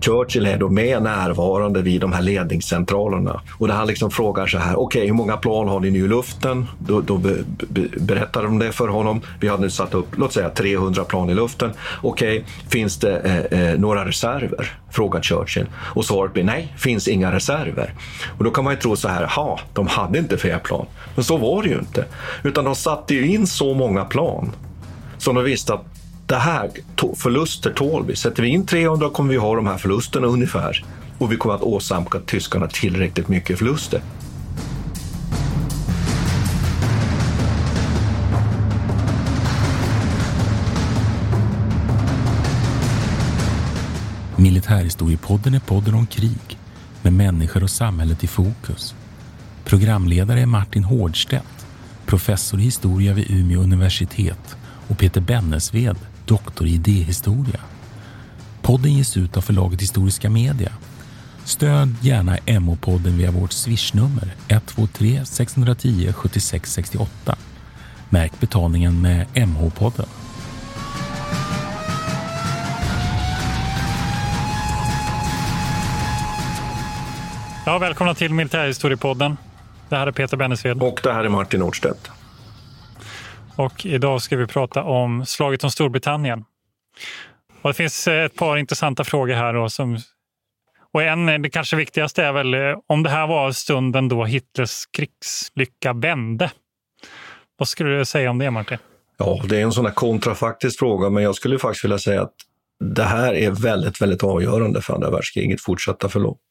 [0.00, 3.40] Churchill är då med närvarande vid de här ledningscentralerna.
[3.58, 5.98] Och där han liksom frågar så här, okej okay, hur många plan har ni nu
[5.98, 6.66] i luften?
[6.78, 7.36] Då, då be,
[7.68, 9.20] be, berättar de det för honom.
[9.40, 11.70] Vi har nu satt upp, låt säga 300 plan i luften.
[12.02, 14.72] Okej, okay, finns det eh, eh, några reserver?
[14.90, 15.66] Frågar Churchill.
[15.76, 17.94] Och svaret blir nej, finns inga reserver.
[18.38, 20.86] Och då kan man ju tro så här, ha, de hade inte fler plan.
[21.14, 22.04] Men så var det ju inte.
[22.42, 24.52] Utan de satte ju in så många plan
[25.18, 25.99] som de visste att
[26.30, 26.70] det här
[27.16, 28.16] förluster tål vi.
[28.16, 30.84] Sätter vi in 300 kommer vi ha de här förlusterna ungefär.
[31.18, 34.00] Och vi kommer att åsamka tyskarna tillräckligt mycket förluster.
[44.36, 46.58] Militärhistoriepodden är podden om krig
[47.02, 48.94] med människor och samhället i fokus.
[49.64, 51.66] Programledare är Martin Hårdstedt,
[52.06, 54.56] professor i historia vid Umeå universitet
[54.90, 55.96] och Peter Bennesved,
[56.30, 57.60] doktor i idéhistoria.
[58.62, 60.72] Podden ges ut av förlaget Historiska Media.
[61.44, 67.36] Stöd gärna MH-podden via vårt swishnummer 123 610 76 68.
[68.08, 70.06] Märk betalningen med MH-podden.
[77.66, 79.36] Ja, välkomna till Militärhistoriepodden.
[79.88, 80.82] Det här är Peter Bennesved.
[80.82, 82.10] Och det här är Martin Nordstedt.
[83.60, 86.44] Och idag ska vi prata om slaget om Storbritannien.
[87.62, 89.54] Och det finns ett par intressanta frågor här.
[89.54, 89.98] Då som,
[90.92, 94.86] och en, det kanske viktigaste är väl eh, om det här var stunden då Hitlers
[94.86, 96.50] krigslycka vände.
[97.58, 98.78] Vad skulle du säga om det, Martin?
[99.16, 102.34] Ja, det är en sån här kontrafaktisk fråga, men jag skulle faktiskt vilja säga att
[102.80, 106.42] det här är väldigt, väldigt avgörande för andra världskrigets fortsatta förlopp.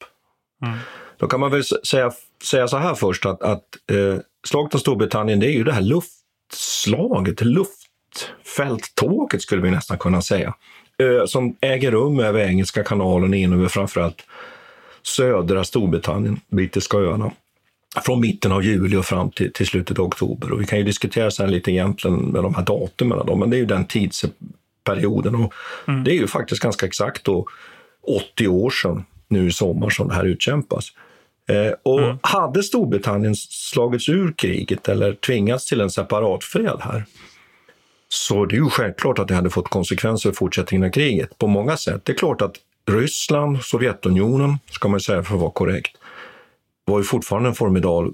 [0.65, 0.77] Mm.
[1.17, 2.11] Då kan man väl säga,
[2.49, 5.81] säga så här först att, att eh, slaget om Storbritannien, det är ju det här
[5.81, 6.18] luft
[6.49, 10.53] luftslaget, luftfälttåget skulle vi nästan kunna säga,
[11.27, 14.25] som äger rum över Engelska kanalen in över framförallt
[15.03, 17.31] södra Storbritannien, brittiska öarna
[18.05, 20.51] från mitten av juli och fram till, till slutet av oktober.
[20.51, 23.55] Och vi kan ju diskutera sen lite egentligen med de här datumen, då, men det
[23.55, 25.35] är ju den tidsperioden.
[25.35, 25.53] Och
[25.87, 26.03] mm.
[26.03, 27.45] Det är ju faktiskt ganska exakt då
[28.33, 30.91] 80 år sedan nu i sommar som det här utkämpas.
[31.49, 32.17] Eh, och mm.
[32.21, 37.05] Hade Storbritannien slagits ur kriget eller tvingats till en separat fred här
[38.09, 41.47] så det är ju självklart att det hade fått konsekvenser för fortsättningen av kriget på
[41.47, 42.01] många sätt.
[42.05, 42.55] Det är klart att
[42.91, 45.97] Ryssland, Sovjetunionen, ska man säga för att vara korrekt,
[46.85, 48.11] var ju fortfarande en formidabel,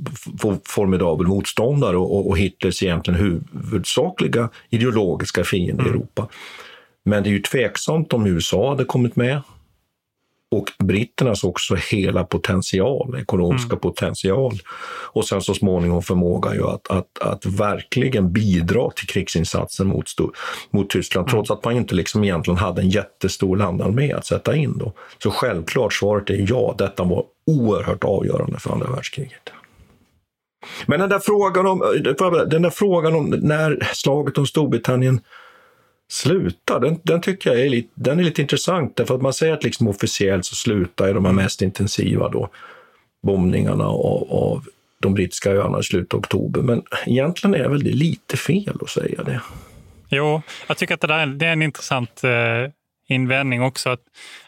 [0.66, 5.86] formidabel motståndare och, och Hitlers egentligen huvudsakliga ideologiska fiende mm.
[5.86, 6.28] i Europa.
[7.04, 9.42] Men det är ju tveksamt om USA hade kommit med
[10.56, 13.80] och britternas också hela potential, ekonomiska mm.
[13.80, 14.54] potential
[15.14, 20.06] och sen så småningom förmåga ju att, att, att verkligen bidra till krigsinsatsen mot,
[20.70, 21.32] mot Tyskland, mm.
[21.32, 24.78] trots att man inte liksom egentligen hade en jättestor landarmé att sätta in.
[24.78, 24.94] Då.
[25.24, 29.52] Så självklart svaret är ja, detta var oerhört avgörande för andra världskriget.
[30.86, 31.80] Men den där frågan om,
[32.50, 35.22] den där frågan om när slaget om Storbritannien
[36.10, 38.96] slutar, den, den tycker jag är lite, den är lite intressant.
[38.96, 42.50] Därför att man säger att liksom officiellt så slutar de här mest intensiva då,
[43.24, 44.66] bombningarna av, av
[45.02, 46.62] de brittiska öarna i slutet av oktober.
[46.62, 49.42] Men egentligen är väl det lite fel att säga det.
[50.10, 52.72] Jo, jag tycker att det, där, det är en intressant eh,
[53.08, 53.90] invändning också.
[53.90, 54.02] Att,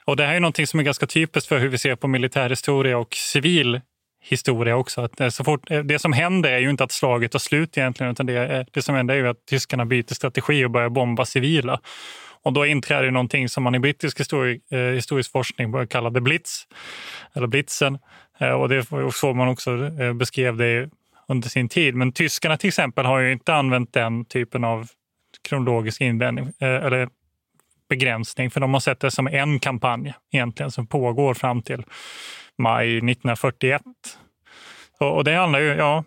[0.05, 2.97] och det här är någonting som är ganska typiskt för hur vi ser på militärhistoria
[2.97, 3.81] och civil
[4.21, 5.01] historia också.
[5.01, 7.77] Att eh, så fort, eh, det som händer är ju inte att slaget tar slut
[7.77, 10.89] egentligen, utan det, eh, det som händer är ju att tyskarna byter strategi och börjar
[10.89, 11.79] bomba civila.
[12.43, 16.21] Och då inträder någonting som man i brittisk histori, eh, historisk forskning börjar kalla the
[16.21, 16.67] blitz,
[17.33, 17.99] eller blitzen.
[18.39, 19.71] Eh, och det var så man också
[20.01, 20.89] eh, beskrev det
[21.27, 21.95] under sin tid.
[21.95, 24.87] Men tyskarna till exempel har ju inte använt den typen av
[25.49, 27.09] kronologisk invändning, eh, eller
[27.89, 31.83] begränsning, för de har sett det som en kampanj egentligen som pågår fram till
[32.57, 33.81] maj 1941.
[34.99, 36.03] Och, det handlar ju, ja,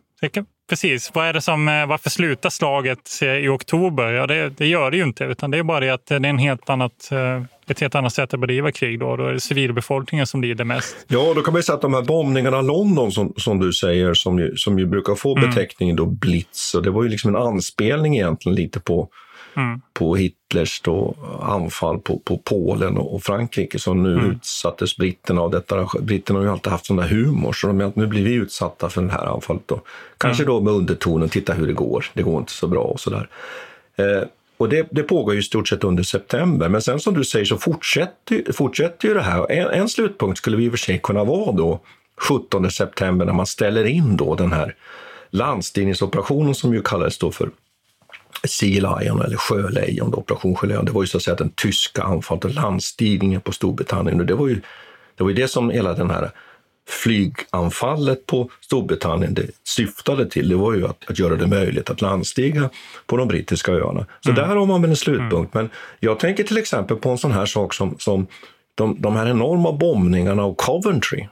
[0.68, 1.10] precis.
[1.14, 4.12] Vad är det som, eh, varför slutar slaget i oktober?
[4.12, 6.24] Ja, det, det, gör det ju inte, utan det är bara det att det är
[6.24, 9.00] en helt annat, eh, ett helt annat sätt att bedriva krig.
[9.00, 10.96] Då, då är det civilbefolkningen som lider mest.
[11.08, 14.14] Ja, då kan man säga att de här bombningarna av London som, som du säger,
[14.14, 15.50] som ju, som ju brukar få mm.
[15.50, 19.08] beteckningen då blitz, och det var ju liksom en anspelning egentligen lite på
[19.56, 19.80] mm.
[19.92, 24.30] på Hitlers då, anfall på, på Polen och Frankrike som nu mm.
[24.30, 25.88] utsattes britterna av detta.
[26.00, 29.02] Britterna har ju alltid haft sån där humor, så de, nu blir vi utsatta för
[29.02, 29.62] det här anfallet.
[29.66, 29.80] Då.
[30.18, 30.54] Kanske mm.
[30.54, 33.28] då med undertonen, titta hur det går, det går inte så bra och sådär.
[33.96, 37.24] Eh, och det, det, pågår ju i stort sett under september, men sen som du
[37.24, 39.50] säger så fortsätter, fortsätter ju det här.
[39.50, 41.80] En, en slutpunkt skulle vi i och för sig kunna vara då
[42.16, 44.74] 17 september när man ställer in då den här
[45.30, 47.50] landstigningsoperationen som ju kallades då för
[48.44, 50.84] Sea Lion eller Sjölejon, Operation Sjölejon.
[50.84, 54.20] Det var ju så att säga den tyska anfallet och landstigningen på Storbritannien.
[54.20, 54.60] Och det var ju
[55.16, 56.30] det, var ju det som hela den här
[56.88, 62.00] flyganfallet på Storbritannien det syftade till, det var ju att, att göra det möjligt att
[62.00, 62.70] landstiga
[63.06, 64.06] på de brittiska öarna.
[64.20, 64.42] Så mm.
[64.42, 65.54] där har man väl en slutpunkt.
[65.54, 65.66] Mm.
[65.66, 65.70] Men
[66.00, 68.26] jag tänker till exempel på en sån här sak som, som
[68.74, 71.26] de, de här enorma bombningarna av Coventry,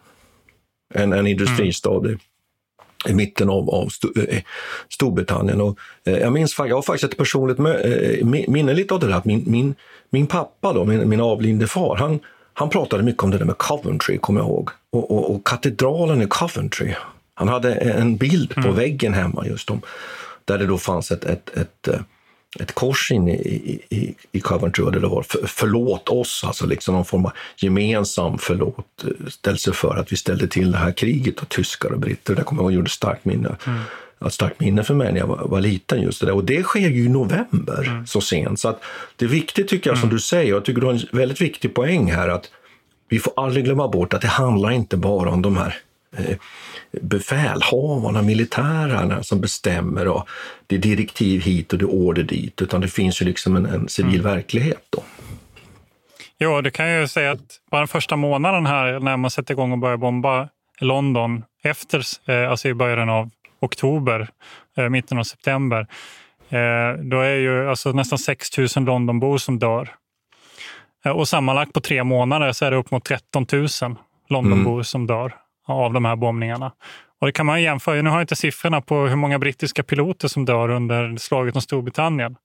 [0.95, 2.19] en, en industristad mm
[3.06, 3.89] i mitten av, av
[4.29, 4.43] eh,
[4.89, 5.61] Storbritannien.
[5.61, 9.23] Och, eh, jag, minns, jag har faktiskt ett personligt eh, minne lite av det där.
[9.25, 9.75] Min, min,
[10.11, 12.21] min pappa, då, min, min avlidne far, han,
[12.55, 14.71] han pratade mycket om det där med Coventry, kommer jag ihåg.
[14.93, 16.95] Och, och, och katedralen i Coventry.
[17.35, 18.75] Han hade en bild på mm.
[18.75, 19.81] väggen hemma just om,
[20.45, 22.00] där det då fanns ett, ett, ett, ett
[22.75, 27.05] kors inne i, i, i Coventry och det var för, förlåt oss, alltså liksom någon
[27.05, 31.93] form av gemensam förlåt, ställelse för att vi ställde till det här kriget och tyskar
[31.93, 32.35] och britter.
[32.35, 33.56] Det kommer jag ihåg gjorde starkt minne.
[33.67, 33.81] Mm
[34.27, 36.03] ett starkt minne för mig när jag var, var, liten.
[36.03, 36.35] just det där.
[36.35, 38.06] Och det sker ju i november, mm.
[38.06, 38.61] så sent.
[38.61, 38.83] Så att
[39.17, 40.00] det är viktigt, tycker jag, mm.
[40.00, 42.50] som du säger, jag tycker du har en väldigt viktig poäng här, att
[43.09, 45.77] vi får aldrig glömma bort att det handlar inte bara om de här
[46.17, 46.37] eh,
[46.90, 50.29] befälhavarna, militärerna som bestämmer och
[50.67, 53.67] det är direktiv hit och det är order dit, utan det finns ju liksom en,
[53.67, 54.35] en civil mm.
[54.35, 54.85] verklighet.
[54.90, 55.02] då.
[56.38, 59.55] Jo, det kan jag ju säga att bara den första månaden här när man sätter
[59.55, 60.49] igång och börjar bomba
[60.81, 63.31] London efter, eh, alltså i början av
[63.61, 64.29] oktober,
[64.76, 65.87] eh, mitten av september,
[66.49, 69.94] eh, då är ju alltså nästan 6 000 Londonbor som dör.
[71.14, 73.69] Och sammanlagt på tre månader så är det upp mot 13 000
[74.29, 74.85] Londonbor mm.
[74.85, 75.32] som dör
[75.75, 76.73] av de här bombningarna.
[77.20, 78.03] Och det kan man jämföra.
[78.03, 81.62] Nu har jag inte siffrorna på hur många brittiska piloter som dör under slaget om
[81.62, 82.37] Storbritannien.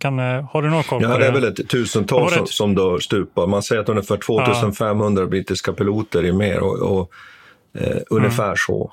[0.00, 1.24] Kan, har du någon koll ja, på det?
[1.24, 3.46] Ja, det är väl ett tusental som, som dör stupar.
[3.46, 5.26] Man säger att ungefär 2500 ja.
[5.26, 7.10] brittiska piloter är med och, och
[7.78, 8.56] eh, ungefär mm.
[8.56, 8.92] så.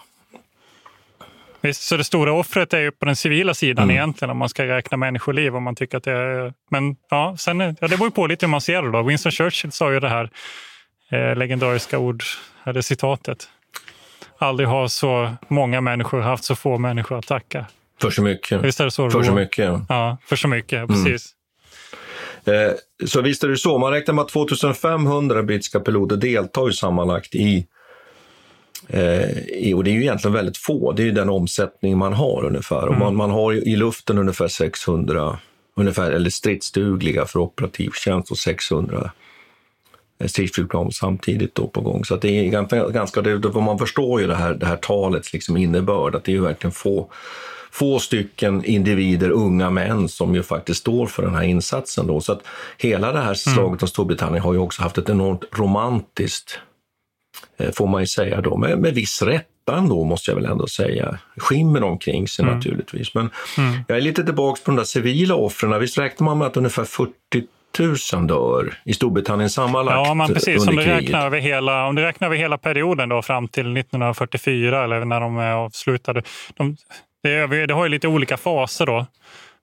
[1.61, 3.95] Visst, så det stora offret är ju på den civila sidan mm.
[3.95, 5.55] egentligen om man ska räkna människoliv.
[5.55, 8.45] Om man tycker att det är, men ja, sen, ja, det beror ju på lite
[8.45, 8.91] hur man ser det.
[8.91, 9.03] Då.
[9.03, 10.29] Winston Churchill sa ju det här
[11.09, 12.23] eh, legendariska ord,
[12.63, 13.49] eller citatet.
[14.37, 17.65] Aldrig har så många människor haft så få människor att tacka.
[18.01, 18.63] För så mycket.
[18.63, 19.09] Visst är det så?
[19.09, 20.17] För så mycket, ja.
[20.25, 20.87] För så mycket, mm.
[20.87, 21.33] precis.
[22.45, 23.77] Eh, så visst är det så.
[23.77, 27.67] Man räknar med att 2500 brittiska piloter deltar sammanlagt i
[28.89, 32.45] Eh, och det är ju egentligen väldigt få, det är ju den omsättning man har
[32.45, 32.83] ungefär.
[32.83, 32.93] Mm.
[32.93, 35.39] Och man, man har i luften ungefär 600,
[35.75, 39.09] ungefär, eller stridsdugliga för operativ tjänst och 600 eh,
[40.25, 42.05] stridsflygplan samtidigt då på gång.
[42.05, 45.57] Så det är ganska, ganska det, man förstår ju det här, det här talets liksom
[45.57, 47.11] innebörd, att det är ju verkligen få,
[47.71, 52.07] få stycken individer, unga män, som ju faktiskt står för den här insatsen.
[52.07, 52.21] Då.
[52.21, 52.41] Så att
[52.77, 53.77] hela det här slaget mm.
[53.81, 56.59] om Storbritannien har ju också haft ett enormt romantiskt
[57.57, 60.67] Eh, får man ju säga då, med, med viss rätta ändå måste jag väl ändå
[60.67, 61.19] säga.
[61.37, 62.55] Skimmer omkring sig mm.
[62.55, 63.13] naturligtvis.
[63.13, 63.79] Men mm.
[63.87, 65.79] jag är lite tillbaka på de där civila offren.
[65.79, 67.13] Visst räknar man med att ungefär 40
[67.79, 70.59] 000 dör i Storbritannien sammanlagt Ja, men precis.
[70.59, 73.77] Under om, du räknar över hela, om du räknar över hela perioden då, fram till
[73.77, 76.21] 1944 eller när de är avslutade.
[76.55, 76.77] De,
[77.23, 79.05] det, det har ju lite olika faser då.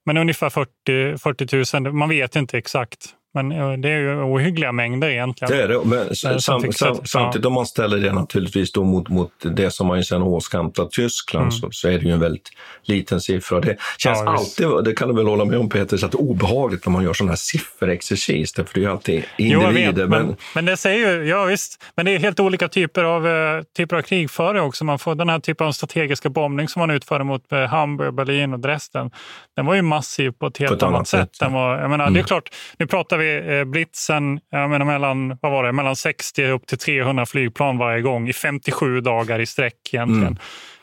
[0.06, 3.14] Men ungefär 40, 40 000, man vet inte exakt.
[3.34, 3.48] Men
[3.80, 5.56] det är ju ohyggliga mängder egentligen.
[5.56, 5.84] Det är det.
[5.84, 9.86] Men sam, sam, sam, samtidigt om man ställer det naturligtvis då mot, mot det som
[9.86, 11.52] man ju sen åskamtar Tyskland mm.
[11.52, 12.50] så, så är det ju en väldigt
[12.82, 13.60] liten siffra.
[13.60, 16.16] Det känns ja, alltid, det kan du väl hålla med om Peter, så att det
[16.16, 18.54] är obehagligt när man gör sån här sifferexercis.
[18.54, 20.02] För det är ju alltid individer.
[20.02, 23.04] Jo, men, men, men, det säger ju, ja visst, men det är helt olika typer
[23.04, 24.84] av, uh, typer av krigföring också.
[24.84, 28.60] Man får den här typen av strategiska bombning som man utförde mot Hamburg, Berlin och
[28.60, 29.10] Dresden.
[29.56, 31.36] Den var ju massiv på ett helt på ett annat, annat sätt.
[31.36, 31.52] sätt.
[31.52, 32.14] Var, jag menar, mm.
[32.14, 32.26] Det är mm.
[32.26, 36.46] klart, nu pratar vi vi eh, blitzen jag menar, mellan, vad var det, mellan 60
[36.46, 40.38] upp till 300 flygplan varje gång i 57 dagar i sträck egentligen.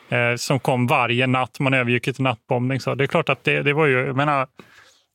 [0.09, 0.31] Mm.
[0.31, 1.59] Eh, som kom varje natt.
[1.59, 2.79] Man övergick till nattbombning.
[2.79, 4.47] Så det är klart att det, det var ju, jag menar,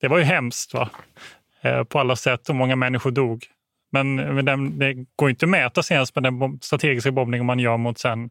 [0.01, 0.89] det var ju hemskt va?
[1.63, 3.45] Eh, på alla sätt och många människor dog.
[3.93, 7.59] Men, men den, det går inte att mäta sig ens med den strategiska bombningen man
[7.59, 8.31] gör mot sen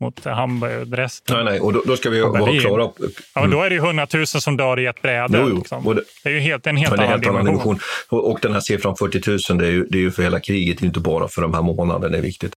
[0.00, 1.36] mot Hamburg och Dresden.
[1.36, 2.82] Nej, nej, och då, då ska vi vara klara.
[2.82, 3.10] Mm.
[3.34, 5.38] Ja, då är det ju hundratusen som dör i ett bräde.
[5.38, 5.56] Jo, jo.
[5.56, 5.84] Liksom.
[5.84, 7.46] Det, det, är ju helt, en helt, annan, helt dimension.
[7.46, 7.78] dimension.
[8.08, 10.40] Och, och den här siffran 40 000, det är, ju, det är ju för hela
[10.40, 12.08] kriget, inte bara för de här månaderna.
[12.08, 12.52] Det är viktigt.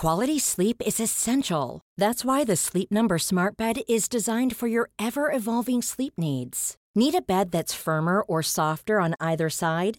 [0.00, 1.80] Quality sleep is essential.
[2.00, 6.76] That's why the Sleep Number Smart Bed is designed for your ever evolving sleep needs.
[6.94, 9.98] Need a bed that's firmer or softer on either side?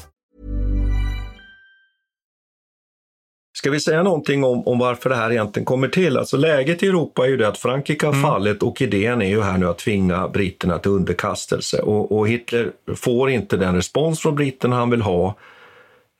[3.61, 6.17] Ska vi säga någonting om, om varför det här egentligen kommer till?
[6.17, 9.41] Alltså läget i Europa är ju det att Frankrike har fallit och idén är ju
[9.41, 11.81] här nu att tvinga britterna till underkastelse.
[11.81, 15.35] Och, och Hitler får inte den respons från britterna han vill ha.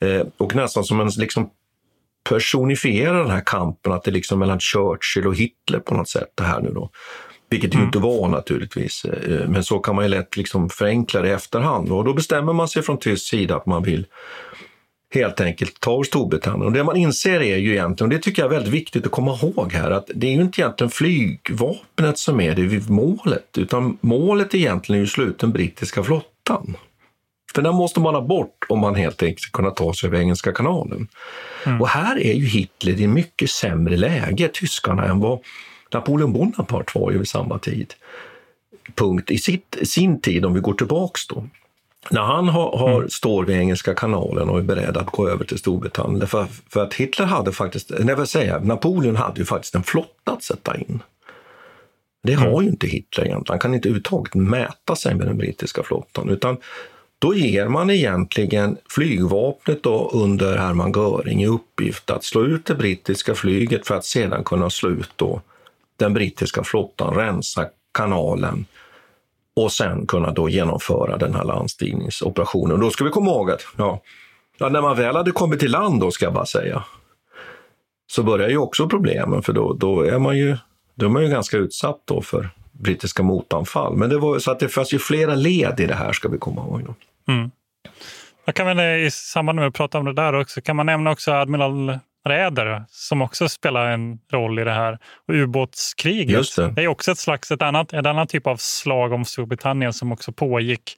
[0.02, 1.50] Eh, och nästan som en liksom
[2.28, 6.32] personifierar den här kampen, att det är liksom mellan Churchill och Hitler på något sätt
[6.34, 6.90] det här nu då.
[7.50, 11.20] Vilket det ju inte var naturligtvis, eh, men så kan man ju lätt liksom förenkla
[11.20, 11.92] det i efterhand.
[11.92, 14.06] Och då bestämmer man sig från tysk sida att man vill
[15.14, 16.66] helt enkelt ta ur Storbritannien.
[16.66, 19.12] Och det man inser är ju egentligen, och det tycker jag är väldigt viktigt att
[19.12, 23.58] komma ihåg här, att det är ju inte egentligen flygvapnet som är det vid målet,
[23.58, 26.76] utan målet egentligen är ju sluten brittiska flottan.
[27.54, 30.18] För den måste man ha bort om man helt enkelt ska kunna ta sig över
[30.18, 31.08] Engelska kanalen.
[31.66, 31.80] Mm.
[31.80, 35.38] Och här är ju Hitler i mycket sämre läge, tyskarna, än vad
[35.92, 37.94] Napoleon Bonaparte var ju vid samma tid.
[38.94, 41.46] Punkt i sitt, sin tid, om vi går tillbaks då.
[42.10, 43.10] När han har, har mm.
[43.10, 46.94] står vid Engelska kanalen och är beredd att gå över till Storbritannien, för, för att
[46.94, 51.02] Hitler hade faktiskt, nej vad säger Napoleon hade ju faktiskt en flotta att sätta in.
[52.22, 52.62] Det har mm.
[52.62, 56.56] ju inte Hitler egentligen, han kan inte överhuvudtaget mäta sig med den brittiska flottan, utan
[57.18, 62.74] då ger man egentligen flygvapnet då under Hermann Göring i uppgift att slå ut det
[62.74, 65.40] brittiska flyget för att sedan kunna slå ut då
[65.96, 68.64] den brittiska flottan, rensa kanalen
[69.56, 72.80] och sen kunna då genomföra den här landstigningsoperationen.
[72.80, 74.02] Då ska vi komma ihåg att ja,
[74.58, 76.84] ja, när man väl hade kommit till land, då ska jag bara säga,
[78.06, 80.56] så börjar ju också problemen för då, då är man ju
[80.94, 83.96] då är man ju ganska utsatt då för brittiska motanfall.
[83.96, 86.38] Men det var så att det fanns ju flera led i det här ska vi
[86.38, 86.84] komma ihåg.
[86.84, 86.94] Då.
[87.32, 87.50] Mm.
[88.44, 91.10] Jag kan väl i samband med att prata om det där också, kan man nämna
[91.10, 94.98] också admiral Räder som också spelar en roll i det här.
[95.28, 96.70] Och ubåtskriget det.
[96.70, 96.82] det.
[96.82, 100.32] är också ett slags, ett annat, en annan typ av slag om Storbritannien som också
[100.32, 100.96] pågick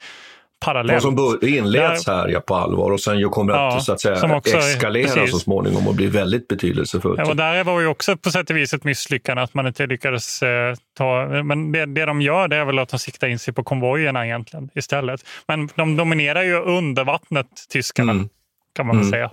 [0.65, 1.03] parallellt.
[1.03, 4.35] Ja, som inleds här ja, på allvar och sen kommer ja, att, så att säga,
[4.35, 5.31] också, eskalera precis.
[5.31, 7.19] så småningom och bli väldigt betydelsefullt.
[7.19, 9.87] Ja, och där var ju också på sätt och vis ett misslyckande att man inte
[9.87, 11.27] lyckades eh, ta...
[11.43, 14.25] Men det, det de gör det är väl att de siktar in sig på konvojerna
[14.25, 15.25] egentligen istället.
[15.47, 18.29] Men de dominerar ju under vattnet, tyskarna, mm.
[18.75, 19.11] kan man väl mm.
[19.11, 19.31] säga.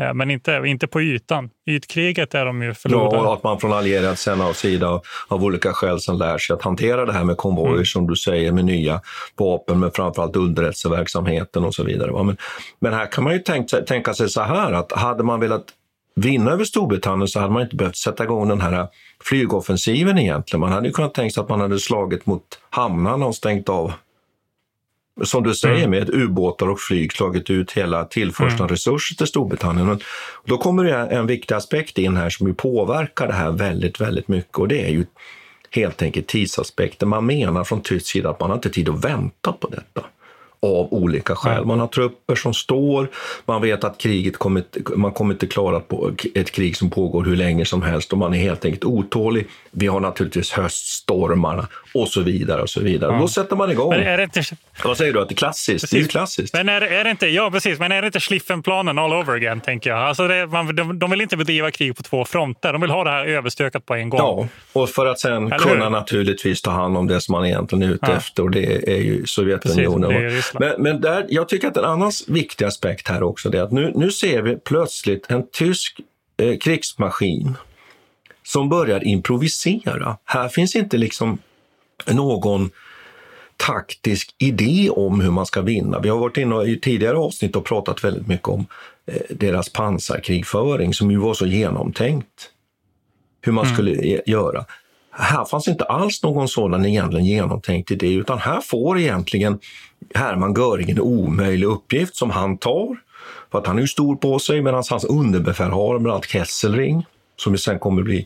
[0.00, 1.50] Eh, men inte, inte på ytan.
[1.66, 3.16] Ytkriget är de ju förlorade.
[3.16, 4.18] Ja, och att man från allierad
[4.54, 7.84] sida av olika skäl sen lär sig att hantera det här med konvojer, mm.
[7.84, 9.00] som du säger, med nya
[9.36, 12.24] vapen, men framförallt underrättelseverksamheten och så vidare.
[12.24, 12.36] Men,
[12.80, 15.64] men här kan man ju tänka, tänka sig så här att hade man velat
[16.14, 18.86] vinna över Storbritannien så hade man inte behövt sätta igång den här
[19.24, 20.60] flygoffensiven egentligen.
[20.60, 23.92] Man hade ju kunnat tänka sig att man hade slagit mot hamnarna och stängt av
[25.24, 25.90] som du säger, mm.
[25.90, 28.68] med ubåtar och flyg slagit ut hela tillförseln av mm.
[28.68, 30.00] resurser till Storbritannien.
[30.44, 34.28] Då kommer det en viktig aspekt in här som ju påverkar det här väldigt, väldigt
[34.28, 35.06] mycket och det är ju
[35.70, 37.08] helt enkelt tidsaspekten.
[37.08, 40.04] Man menar från tysk sida att man har inte tid att vänta på detta
[40.62, 41.64] av olika skäl.
[41.64, 43.08] Man har trupper som står,
[43.46, 44.64] man vet att kriget kommer,
[44.96, 48.34] man kommer inte klara på ett krig som pågår hur länge som helst och man
[48.34, 49.46] är helt enkelt otålig.
[49.70, 53.12] Vi har naturligtvis höststormarna och så vidare och så vidare.
[53.12, 53.18] Ja.
[53.20, 53.90] Då sätter man igång.
[53.90, 54.42] Men är det inte...
[54.84, 55.20] Vad säger du?
[55.20, 55.82] Att det är klassiskt?
[55.82, 55.90] Precis.
[55.90, 56.54] Det är klassiskt.
[56.54, 57.78] Men är, är det inte, ja, precis.
[57.78, 59.98] Men är det inte Schliffelplanen all over again, tänker jag?
[59.98, 62.72] Alltså det, man, de, de vill inte bedriva krig på två fronter.
[62.72, 64.20] De vill ha det här överstökat på en gång.
[64.20, 64.48] Ja,
[64.80, 65.90] och för att sen Eller kunna hur?
[65.90, 68.16] naturligtvis ta hand om det som man egentligen är ute ja.
[68.16, 70.10] efter och det är ju Sovjetunionen.
[70.10, 73.72] Precis, men, men där, jag tycker att en annan viktig aspekt här också är att
[73.72, 76.00] nu, nu ser vi plötsligt en tysk
[76.42, 77.54] eh, krigsmaskin
[78.42, 80.16] som börjar improvisera.
[80.24, 81.38] Här finns inte liksom
[82.06, 82.70] någon
[83.56, 85.98] taktisk idé om hur man ska vinna.
[85.98, 88.66] Vi har varit inne i tidigare avsnitt och pratat väldigt mycket om
[89.06, 92.50] eh, deras pansarkrigföring som ju var så genomtänkt
[93.42, 93.74] hur man mm.
[93.74, 94.64] skulle göra.
[95.10, 99.58] Här fanns inte alls någon sådan egentligen genomtänkt idé utan här får egentligen
[100.14, 102.96] Hermann Göring en omöjlig uppgift som han tar
[103.50, 107.58] för att han är ju stor på sig medan hans underbefälhavare, bland annat Kesselring, som
[107.58, 108.24] sen kommer bli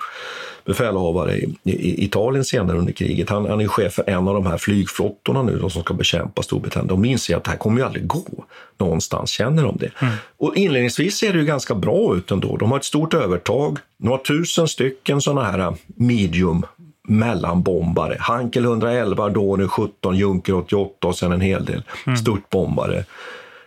[0.64, 3.30] befälhavare i, i, Italien senare under kriget.
[3.30, 6.42] Han, han är chef för en av de här flygflottorna nu de som ska bekämpa
[6.42, 6.88] Storbritannien.
[6.88, 8.44] De inser att det här kommer ju aldrig gå
[8.78, 9.90] någonstans, känner de det.
[9.98, 10.14] Mm.
[10.38, 12.56] Och inledningsvis ser det ju ganska bra ut ändå.
[12.56, 16.66] De har ett stort övertag, några tusen stycken sådana här medium
[17.08, 18.16] mellanbombare.
[18.20, 22.16] Hankel 111, Dornier 17, Junker 88 och sen en hel del mm.
[22.16, 23.04] störtbombare.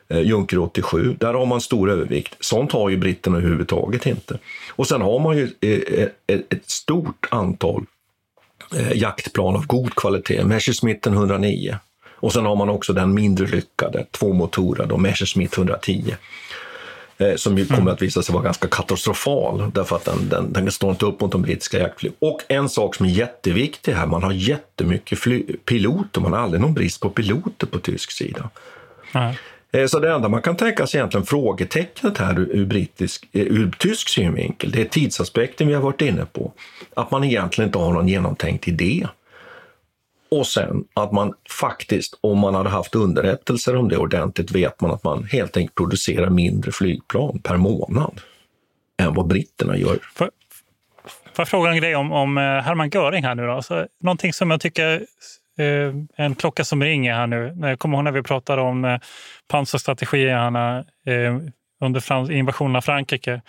[0.10, 2.36] Eh, Junker 87, där har man stor övervikt.
[2.40, 4.40] Sånt har ju britterna överhuvudtaget inte.
[4.72, 7.86] Och sen har man ju eh, eh, ett stort antal
[8.94, 11.78] jaktplan av god kvalitet, Messerschmitt 109.
[12.16, 16.16] Och sen har man också den mindre lyckade tvåmotorade Messerschmitt 110
[17.36, 17.94] som ju kommer mm.
[17.94, 21.32] att visa sig vara ganska katastrofal därför att den, den, den står inte upp mot
[21.32, 22.14] de brittiska jaktflyg.
[22.20, 26.62] Och en sak som är jätteviktig här, man har jättemycket fly, piloter, man har aldrig
[26.62, 28.50] någon brist på piloter på tysk sida.
[29.14, 29.34] Mm.
[29.78, 33.72] Eh, så det enda man kan tänka sig egentligen frågetecknet här ur, brittisk, eh, ur
[33.72, 36.52] tysk synvinkel, det är tidsaspekten vi har varit inne på.
[36.94, 39.08] Att man egentligen inte har någon genomtänkt idé.
[40.32, 44.92] Och sen att man faktiskt, om man hade haft underrättelser om det ordentligt, vet man
[44.92, 48.22] att man helt enkelt producerar mindre flygplan per månad
[48.98, 50.00] än vad britterna gör.
[50.16, 50.30] Får,
[51.36, 53.52] jag fråga en grej om, om eh, Hermann Göring här nu då?
[53.52, 55.06] Alltså, någonting som jag tycker
[55.58, 57.54] Eh, en klocka som ringer här nu.
[57.62, 59.00] Jag kommer ihåg när vi pratade om eh,
[59.48, 61.38] pansarstrategierna eh,
[61.82, 63.42] under invasionen av Frankrike.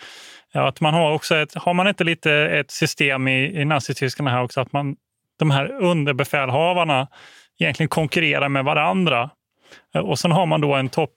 [0.53, 4.43] Att man har, också ett, har man inte lite ett system i, i Nazityskland här
[4.43, 4.95] också, att man,
[5.39, 7.07] de här underbefälhavarna
[7.59, 9.29] egentligen konkurrerar med varandra.
[9.93, 11.11] Och sen har man då en topp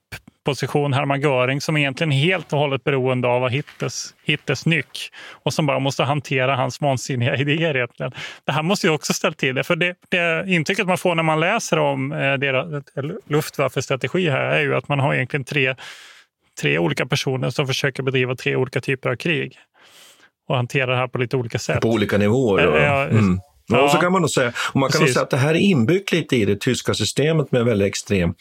[0.44, 5.66] position Hermann Göring som egentligen helt och hållet beroende av Hitlers, Hitlers nyck och som
[5.66, 7.76] bara måste hantera hans vansinniga idéer.
[7.76, 8.12] Egentligen.
[8.44, 9.64] Det här måste ju också ställa till det.
[9.64, 12.84] För det, det intrycket man får när man läser om eh, deras
[13.26, 15.74] Luftwaffe-strategi här är ju att man har egentligen tre,
[16.60, 19.58] tre olika personer som försöker bedriva tre olika typer av krig
[20.48, 21.80] och hantera det här på lite olika sätt.
[21.80, 22.82] På olika nivåer?
[22.82, 23.04] Ja.
[23.04, 23.40] Mm.
[23.72, 25.54] Ja, och så kan man nog säga, och man kan nog säga att det här
[25.54, 28.34] är inbyggt lite i det tyska systemet med väldigt extrem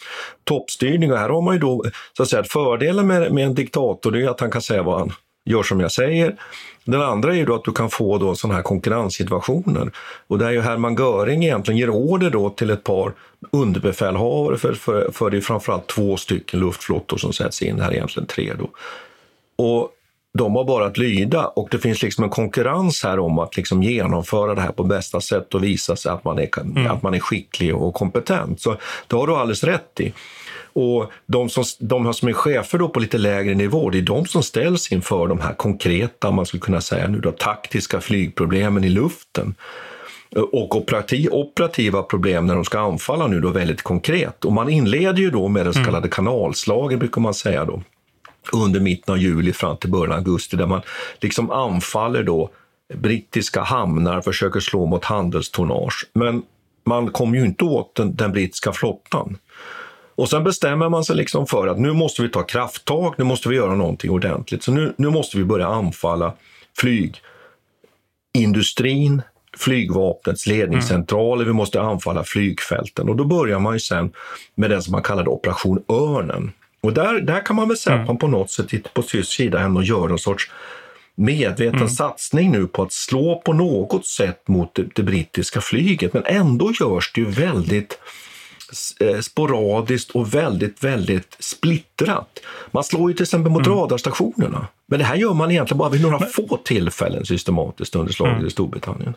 [0.43, 1.11] toppstyrning.
[1.11, 1.83] Och här har man ju då,
[2.17, 5.13] så att säga, fördelen med, med en diktator är att han kan säga vad han
[5.45, 6.35] gör som jag säger.
[6.83, 9.91] Den andra är ju att du kan få då sådana här konkurrenssituationer.
[10.27, 13.13] Och där ju Hermann Göring egentligen ger order då till ett par
[13.51, 18.27] underbefälhavare, för, för, för det är framförallt två stycken luftflottor som sätts in, här egentligen
[18.27, 18.69] tre då.
[19.63, 19.91] Och
[20.41, 23.83] de har bara att lyda och det finns liksom en konkurrens här om att liksom
[23.83, 26.91] genomföra det här på bästa sätt och visa sig att man är, mm.
[26.91, 28.61] att man är skicklig och kompetent.
[28.61, 28.75] Så
[29.07, 30.13] det har du alldeles rätt i.
[30.73, 34.25] Och de som, de som är chefer då på lite lägre nivå, det är de
[34.25, 38.89] som ställs inför de här konkreta, man skulle kunna säga nu då, taktiska flygproblemen i
[38.89, 39.55] luften
[40.51, 44.45] och operativa problem när de ska anfalla nu då väldigt konkret.
[44.45, 45.85] Och man inleder ju då med det så mm.
[45.85, 47.81] kallade kanalslaget brukar man säga då
[48.51, 50.81] under mitten av juli fram till början av augusti där man
[51.19, 52.49] liksom anfaller då
[52.93, 56.07] brittiska hamnar, försöker slå mot handelstonnage.
[56.13, 56.43] Men
[56.83, 59.37] man kommer ju inte åt den, den, brittiska flottan.
[60.15, 63.49] Och sen bestämmer man sig liksom för att nu måste vi ta krafttag, nu måste
[63.49, 64.63] vi göra någonting ordentligt.
[64.63, 66.33] Så nu, nu måste vi börja anfalla
[68.33, 69.21] flygindustrin,
[69.57, 71.47] flygvapnets ledningscentraler, mm.
[71.47, 73.09] vi måste anfalla flygfälten.
[73.09, 74.11] Och då börjar man ju sen
[74.55, 76.51] med det som man kallade Operation Örnen.
[76.83, 78.03] Och där, där kan man väl säga mm.
[78.03, 80.51] att man på något sätt på tysk sida ändå gör en sorts
[81.15, 81.89] medveten mm.
[81.89, 86.13] satsning nu på att slå på något sätt mot det, det, brittiska flyget.
[86.13, 87.99] Men ändå görs det ju väldigt
[88.99, 92.39] eh, sporadiskt och väldigt, väldigt splittrat.
[92.71, 93.77] Man slår ju till exempel mot mm.
[93.77, 94.67] radarstationerna.
[94.85, 96.29] Men det här gör man egentligen bara vid några men...
[96.29, 98.47] få tillfällen systematiskt under slaget mm.
[98.47, 99.13] i Storbritannien.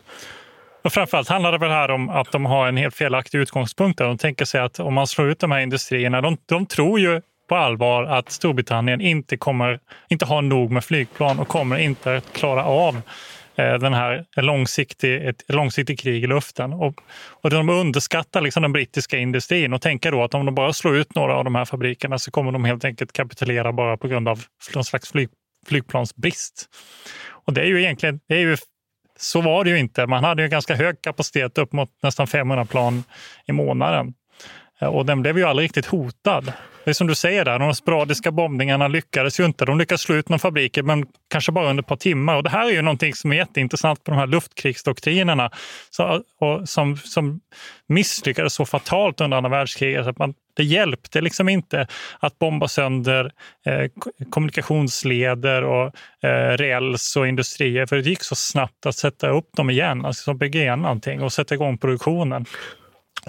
[0.83, 3.97] Och framförallt handlar det väl här om att de har en helt felaktig utgångspunkt.
[3.97, 7.21] De tänker sig att om man slår ut de här industrierna, de, de tror ju
[7.47, 9.79] på allvar att Storbritannien inte kommer
[10.09, 13.01] inte har nog med flygplan och kommer inte klara av
[13.55, 16.73] eh, den här långsiktig, ett långsiktigt krig i luften.
[16.73, 17.01] Och,
[17.41, 20.97] och de underskattar liksom den brittiska industrin och tänker då att om de bara slår
[20.97, 24.27] ut några av de här fabrikerna så kommer de helt enkelt kapitulera bara på grund
[24.27, 24.43] av
[24.75, 25.29] någon slags flyg,
[25.67, 26.69] flygplansbrist.
[27.27, 28.57] Och det är ju egentligen, det är ju,
[29.19, 30.07] så var det ju inte.
[30.07, 33.03] Man hade ju ganska hög kapacitet, upp mot nästan 500 plan
[33.45, 34.13] i månaden.
[34.79, 36.53] Eh, och den blev ju aldrig riktigt hotad.
[36.85, 39.65] Det är som du säger, där, de sporadiska bombningarna lyckades ju inte.
[39.65, 42.35] De lyckades slå ut någon fabriker, men kanske bara under ett par timmar.
[42.35, 45.51] Och det här är ju någonting som är jätteintressant på de här luftkrigsdoktrinerna
[45.89, 47.39] så, och som, som
[47.87, 50.07] misslyckades så fatalt under andra världskriget.
[50.07, 51.87] Att man, det hjälpte liksom inte
[52.19, 53.31] att bomba sönder
[53.65, 53.89] eh,
[54.29, 55.85] kommunikationsleder och
[56.23, 60.33] eh, räls och industrier, för det gick så snabbt att sätta upp dem igen, alltså
[60.33, 62.45] bygga igen någonting och sätta igång produktionen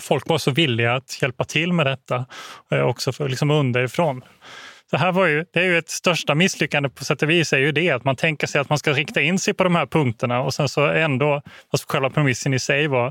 [0.00, 2.26] folk var så villiga att hjälpa till med detta,
[2.70, 4.24] eh, också för liksom underifrån.
[4.90, 7.58] Så här var ju, det är ju ett största misslyckande på sätt och vis är
[7.58, 9.86] ju det att man tänker sig att man ska rikta in sig på de här
[9.86, 13.06] punkterna och sen så ändå, fast själva premissen i sig var,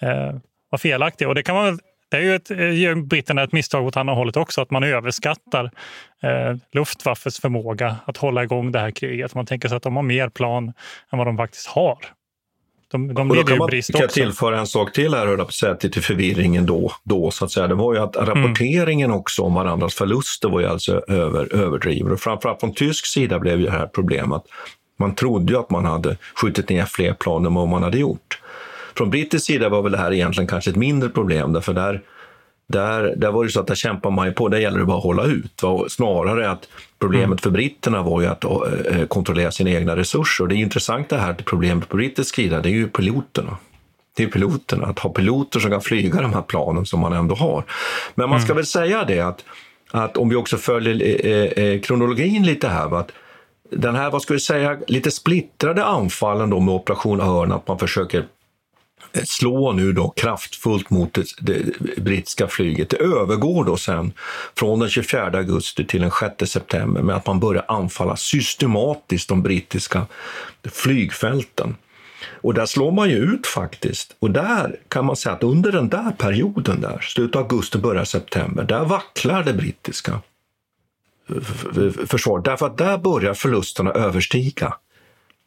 [0.00, 0.34] eh,
[0.70, 1.28] var felaktig.
[1.28, 1.78] Och det kan man
[2.14, 4.84] det är ju ett, eh, gör britterna ett misstag åt andra hållet också, att man
[4.84, 5.70] överskattar
[6.22, 9.34] eh, Luftwaffes förmåga att hålla igång det här kriget.
[9.34, 10.72] Man tänker sig att de har mer plan
[11.12, 11.98] än vad de faktiskt har.
[12.94, 15.90] De, de och då kan man brist tillföra en sak till här, höll säga, till,
[15.90, 17.66] till förvirringen då, då, så att säga.
[17.66, 19.20] Det var ju att rapporteringen mm.
[19.20, 22.12] också om varandras förluster var ju alltså över, överdriven.
[22.12, 24.42] Och framförallt från tysk sida blev ju det här problemet.
[24.98, 28.40] Man trodde ju att man hade skjutit ner fler plan än vad man hade gjort.
[28.96, 32.00] Från brittisk sida var väl det här egentligen kanske ett mindre problem, därför där
[32.66, 34.96] där, där var det så att där kämpar man ju på, där gäller det bara
[34.96, 35.62] att hålla ut.
[35.62, 35.84] Va?
[35.88, 37.38] Snarare att problemet mm.
[37.38, 40.44] för britterna var ju att äh, kontrollera sina egna resurser.
[40.44, 43.56] Och det är intressant det här att problemet på brittisk sida, det är ju piloterna.
[44.16, 47.34] Det är piloterna, att ha piloter som kan flyga de här planen som man ändå
[47.34, 47.64] har.
[48.14, 48.56] Men man ska mm.
[48.56, 49.44] väl säga det att,
[49.90, 52.98] att om vi också följer eh, eh, kronologin lite här, va?
[52.98, 53.12] att
[53.70, 57.78] den här, vad ska vi säga, lite splittrade anfallen då med Operation Örn, att man
[57.78, 58.24] försöker
[59.24, 62.90] slå nu då kraftfullt mot det, det, brittiska flyget.
[62.90, 64.12] Det övergår då sen
[64.56, 69.42] från den 24 augusti till den 6 september med att man börjar anfalla systematiskt de
[69.42, 70.06] brittiska
[70.64, 71.76] flygfälten.
[72.30, 74.16] Och där slår man ju ut faktiskt.
[74.18, 78.06] Och där kan man säga att under den där perioden, där, slutet av augusti, början
[78.06, 80.20] september, där vacklar det brittiska
[82.06, 82.44] försvaret.
[82.44, 84.74] Därför att där börjar förlusterna överstiga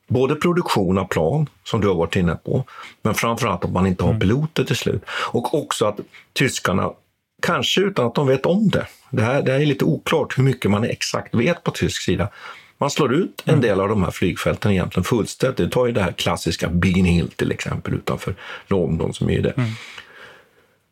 [0.07, 2.63] både produktion av plan, som du har varit inne på,
[3.01, 4.19] men framförallt att man inte har mm.
[4.19, 5.01] piloter till slut.
[5.09, 5.99] Och också att
[6.33, 6.91] tyskarna,
[7.41, 10.43] kanske utan att de vet om det, det här, det här är lite oklart hur
[10.43, 12.29] mycket man exakt vet på tysk sida,
[12.77, 13.61] man slår ut en mm.
[13.61, 15.57] del av de här flygfälten egentligen fullständigt.
[15.57, 18.35] Du tar ju det här klassiska Biggin Hill till exempel utanför
[18.67, 19.49] London som är det.
[19.57, 19.69] Mm.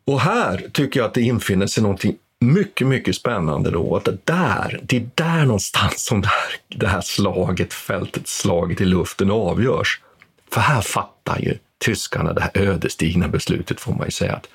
[0.04, 4.18] Och här tycker jag att det infinner sig någonting mycket, mycket spännande då att det
[4.24, 9.30] där, det är där någonstans som det här, det här slaget, fältet, slaget i luften
[9.30, 10.00] avgörs.
[10.52, 14.48] För här fattar ju tyskarna det här ödesdigra beslutet får man ju säga att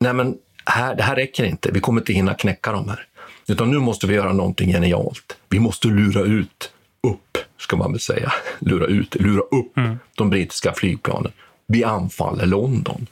[0.00, 3.06] nej men här, det här räcker inte, vi kommer inte hinna knäcka dem här.
[3.48, 5.36] Utan nu måste vi göra någonting genialt.
[5.48, 6.72] Vi måste lura ut,
[7.08, 9.98] upp ska man väl säga, lura ut, lura upp mm.
[10.14, 11.32] de brittiska flygplanen.
[11.66, 13.06] Vi anfaller London.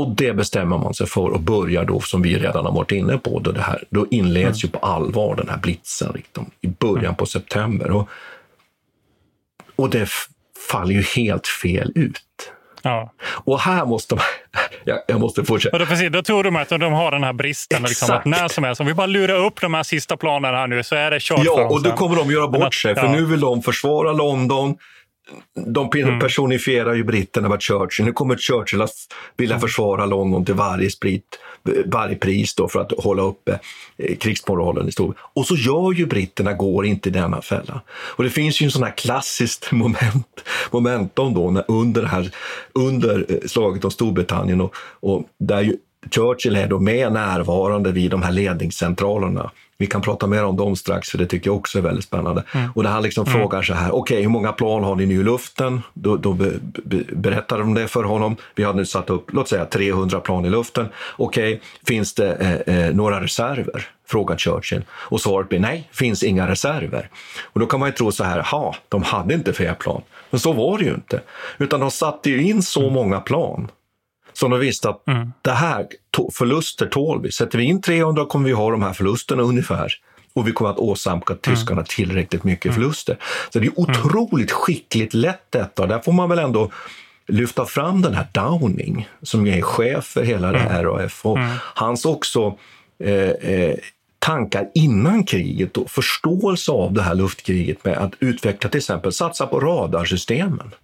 [0.00, 3.18] Och det bestämmer man sig för och börjar då, som vi redan har varit inne
[3.18, 4.54] på, då, det här, då inleds mm.
[4.54, 7.14] ju på allvar den här blitzen liksom, i början mm.
[7.14, 7.90] på september.
[7.90, 8.08] Och,
[9.76, 10.08] och det
[10.70, 12.52] faller ju helt fel ut.
[12.82, 13.12] Ja.
[13.22, 14.24] Och här måste man...
[14.84, 15.76] Jag, jag måste fortsätta.
[15.76, 17.82] Och då, precis, då tror de att de har den här bristen.
[17.82, 20.66] Liksom, att när som helst, om vi bara lurar upp de här sista planen här
[20.66, 22.94] nu så är det kört Ja, och då kommer de göra bort sig.
[22.94, 24.76] För nu vill de försvara London
[25.66, 26.20] de mm.
[26.20, 28.04] personifierar ju britterna med Churchill.
[28.04, 28.90] Nu kommer Churchill att
[29.36, 29.60] vilja mm.
[29.60, 31.38] försvara London till varje, sprit,
[31.86, 33.58] varje pris då för att hålla uppe
[33.98, 35.30] eh, krigsmoralen i Storbritannien.
[35.34, 37.80] Och så gör ju britterna, går inte i denna fälla.
[37.90, 42.30] Och det finns ju en sån här klassiskt moment, momentum då när under, här,
[42.72, 45.76] under eh, slaget om Storbritannien och, och där ju
[46.10, 50.76] Churchill är då med närvarande vid de här ledningscentralerna vi kan prata mer om dem
[50.76, 52.44] strax, för det tycker jag också är väldigt spännande.
[52.54, 52.70] Mm.
[52.74, 53.38] Och där han liksom mm.
[53.38, 55.82] frågar så här, okej, okay, hur många plan har ni nu i luften?
[55.94, 56.52] Då, då be,
[56.84, 58.36] be, berättar de det för honom.
[58.54, 60.88] Vi har nu satt upp, låt säga 300 plan i luften.
[61.16, 63.88] Okej, okay, finns det eh, eh, några reserver?
[64.06, 64.82] Frågar Churchill.
[64.90, 67.08] Och svaret blir nej, finns inga reserver.
[67.44, 70.02] Och då kan man ju tro så här, ha, de hade inte fler plan.
[70.30, 71.20] Men så var det ju inte.
[71.58, 72.94] Utan de satte ju in så mm.
[72.94, 73.68] många plan
[74.40, 75.32] som de visste att mm.
[75.42, 75.86] det här
[76.32, 77.32] förluster tål vi.
[77.32, 79.92] Sätter vi in 300 kommer vi ha de här förlusterna ungefär.
[80.32, 81.40] Och vi kommer att åsamka mm.
[81.42, 82.74] tyskarna tillräckligt mycket mm.
[82.74, 83.16] förluster.
[83.52, 85.86] Så det är otroligt skickligt lätt detta.
[85.86, 86.70] Där får man väl ändå
[87.26, 91.38] lyfta fram den här Downing som är chef för hela det här RAF och
[91.74, 92.58] hans också
[93.04, 93.74] eh, eh,
[94.18, 99.46] tankar innan kriget och förståelse av det här luftkriget med att utveckla till exempel, satsa
[99.46, 100.74] på radarsystemen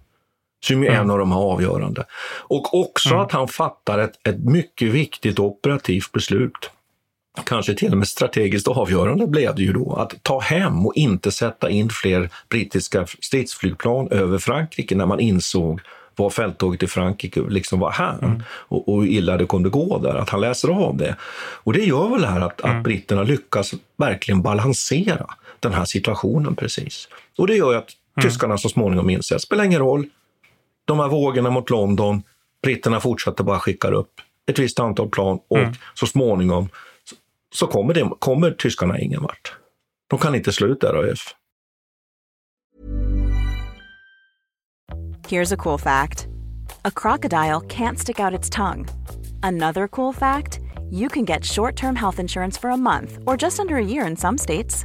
[0.66, 2.04] som är en av de här avgörande.
[2.38, 6.70] Och också att han fattar ett, ett mycket viktigt operativt beslut
[7.44, 11.30] kanske till och med strategiskt avgörande blev det ju då, att ta hem och inte
[11.30, 15.80] sätta in fler brittiska stridsflygplan över Frankrike när man insåg
[16.16, 18.42] vad fälttåget i Frankrike liksom var här mm.
[18.48, 21.16] och, och hur illa det kunde gå där, att han läser av det.
[21.64, 22.76] Och det gör väl här att, mm.
[22.76, 25.26] att britterna lyckas verkligen balansera
[25.60, 27.08] den här situationen precis.
[27.38, 28.28] Och det gör ju att mm.
[28.28, 30.06] tyskarna så småningom inser att det spelar ingen roll,
[30.86, 32.22] de här vågorna mot London,
[32.62, 35.72] britterna fortsätter bara skicka upp ett visst antal plan och mm.
[35.94, 36.68] så småningom
[37.54, 39.56] så kommer, det, kommer tyskarna ingen vart.
[40.08, 41.34] De kan inte sluta RAF.
[45.28, 46.28] Here's a cool fact.
[46.84, 48.86] A crocodile can't stick out its tongue.
[49.42, 53.76] Another cool fact, you can get short-term health insurance for a month or just under
[53.76, 54.84] a year in some states.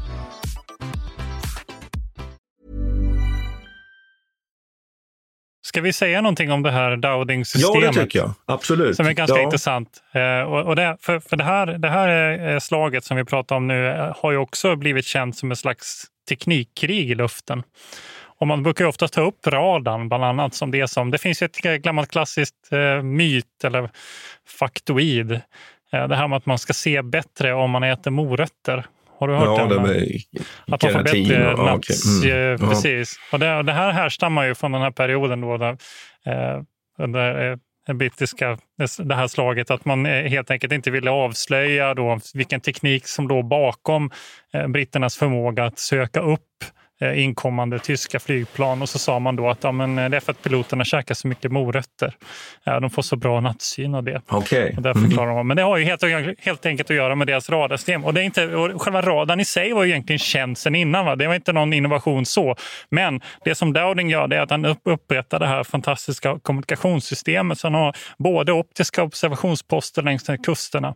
[5.71, 7.83] Ska vi säga någonting om det här Dowding-systemet?
[7.83, 8.33] Ja, det tycker jag.
[8.45, 8.95] Absolut.
[8.95, 9.43] Som är ganska ja.
[9.43, 10.03] intressant.
[10.13, 13.67] Eh, och, det, för för det, här, det här eh, slaget som vi pratar om
[13.67, 17.63] nu eh, har ju också blivit känt som ett slags teknikkrig i luften.
[18.23, 21.11] Och man brukar ju ofta ta upp radarn bland annat som det som...
[21.11, 22.69] Det finns ett gammalt klassiskt
[23.03, 23.89] myt eller
[24.59, 25.41] faktoid.
[25.91, 28.85] Det här med att man ska se bättre om man äter morötter.
[29.21, 29.83] Har du hört Ja, den?
[29.83, 30.07] med
[30.71, 32.19] Att man får bättre och- naps.
[32.23, 32.31] okej.
[32.31, 32.45] Mm.
[32.55, 32.67] eh, Ja.
[32.69, 33.15] Precis.
[33.31, 35.77] Och det, det här härstammar ju från den här perioden då där,
[36.25, 36.61] eh,
[37.51, 37.57] eh,
[37.87, 38.57] det brittiska
[38.97, 43.27] det här slaget, att man eh, helt enkelt inte ville avslöja då vilken teknik som
[43.27, 44.11] låg bakom
[44.53, 46.67] eh, britternas förmåga att söka upp eh,
[47.01, 48.81] inkommande tyska flygplan.
[48.81, 51.15] Och så sa man då att ja, men, eh, det är för att piloterna käkar
[51.15, 52.15] så mycket morötter.
[52.63, 54.21] De får så bra nattsyn av det.
[54.27, 54.73] Okej.
[54.77, 55.47] Och där förklarar de.
[55.47, 56.03] Men det har ju helt,
[56.39, 58.05] helt enkelt att göra med deras radarsystem.
[58.05, 61.05] Och det är inte, och själva radarn i sig var ju egentligen känd sedan innan.
[61.05, 61.15] Va?
[61.15, 62.55] Det var inte någon innovation så.
[62.89, 67.59] Men det som Dowding gör det är att han upp, upprättar det här fantastiska kommunikationssystemet.
[67.59, 70.95] Så han har både optiska observationsposter längs kusterna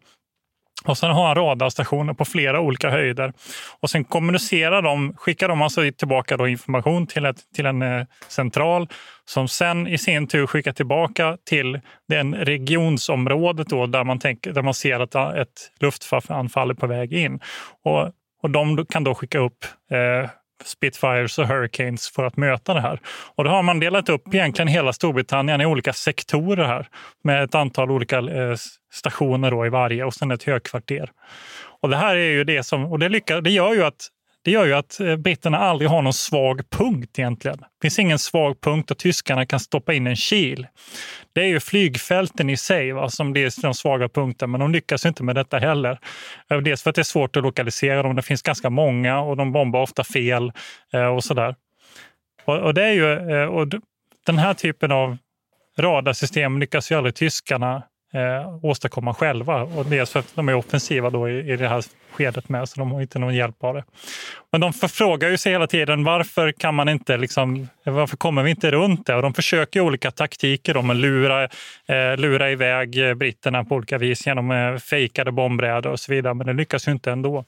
[0.85, 3.33] och sen har han radarstationer på flera olika höjder.
[3.79, 8.05] Och sen kommunicerar de, skickar de alltså tillbaka då information till, ett, till en eh,
[8.27, 8.87] central
[9.25, 14.61] som sen i sin tur skickar tillbaka till den regionsområdet då, där, man tänker, där
[14.61, 17.39] man ser att eh, ett luftanfall är på väg in.
[17.83, 18.11] Och,
[18.43, 20.29] och de kan då skicka upp eh,
[20.63, 22.99] Spitfires och Hurricanes för att möta det här.
[23.35, 26.87] Och då har man delat upp egentligen hela Storbritannien i olika sektorer här
[27.23, 28.55] med ett antal olika eh,
[28.93, 31.11] stationer då i varje och sen ett högkvarter.
[31.81, 34.07] Och det här är ju det som, och det, lyckas, det gör ju att
[34.45, 37.58] det gör ju att eh, britterna aldrig har någon svag punkt egentligen.
[37.58, 40.67] Det finns ingen svag punkt där tyskarna kan stoppa in en kil.
[41.34, 44.71] Det är ju flygfälten i sig va, som det är den svaga punkten, men de
[44.71, 45.99] lyckas inte med detta heller.
[46.49, 49.38] Eh, dels för att det är svårt att lokalisera dem, det finns ganska många och
[49.38, 50.51] de bombar ofta fel
[50.93, 51.55] eh, och sådär.
[52.45, 53.67] Och, och det är ju, och
[54.25, 55.17] den här typen av
[55.77, 57.84] radarsystem lyckas ju aldrig tyskarna
[58.15, 59.63] eh, åstadkomma själva.
[59.63, 62.80] Och dels för att de är offensiva då i, i det här skedet med, så
[62.80, 63.84] de har inte någon hjälp av det.
[64.51, 68.49] Men de förfrågar ju sig hela tiden varför kan man inte liksom, varför kommer vi
[68.49, 69.15] inte runt det?
[69.15, 74.28] Och de försöker olika taktiker De lura, eh, lura iväg eh, britterna på olika vis
[74.28, 77.45] genom eh, fejkade bombräder och så vidare, men det lyckas ju inte ändå.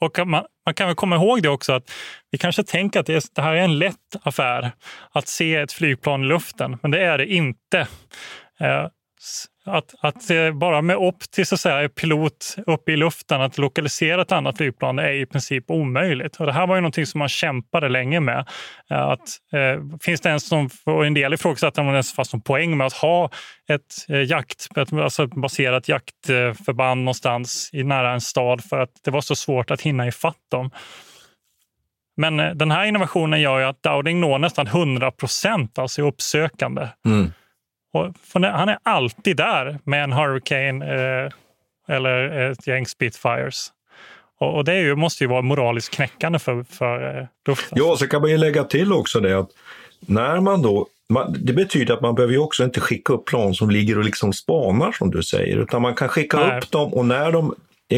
[0.00, 1.90] Och man, man, kan väl komma ihåg det också att
[2.30, 4.72] vi kanske tänker att det, är, det, här är en lätt affär
[5.12, 7.78] att se ett flygplan i luften, men det är det inte.
[8.60, 8.86] Eh,
[9.66, 14.22] att, att bara med upp till så att säga, pilot uppe i luften att lokalisera
[14.22, 16.36] ett annat flygplan är i princip omöjligt.
[16.36, 18.48] Och det här var ju någonting som man kämpade länge med.
[18.90, 22.32] Eh, att, eh, finns det ens som, och en del ifrågasatte om det ens fanns
[22.32, 23.30] någon poäng med att ha
[23.68, 29.20] ett eh, jakt, alltså baserat jaktförband någonstans i nära en stad för att det var
[29.20, 30.70] så svårt att hinna ifatt dem.
[32.16, 36.88] Men eh, den här innovationen gör ju att Dowding når nästan 100 procent, alltså uppsökande.
[37.06, 37.32] Mm.
[38.32, 41.32] Han är alltid där med en Hurricane eh,
[41.96, 43.72] eller ett gäng Spitfires.
[44.38, 47.78] Och, och det ju, måste ju vara moraliskt knäckande för, för eh, luften.
[47.80, 49.50] Ja, så kan man ju lägga till också det att
[50.00, 53.54] när man då man, det betyder att man behöver ju också inte skicka upp plan
[53.54, 56.58] som ligger och liksom spanar som du säger, utan man kan skicka Nej.
[56.58, 57.54] upp dem och när de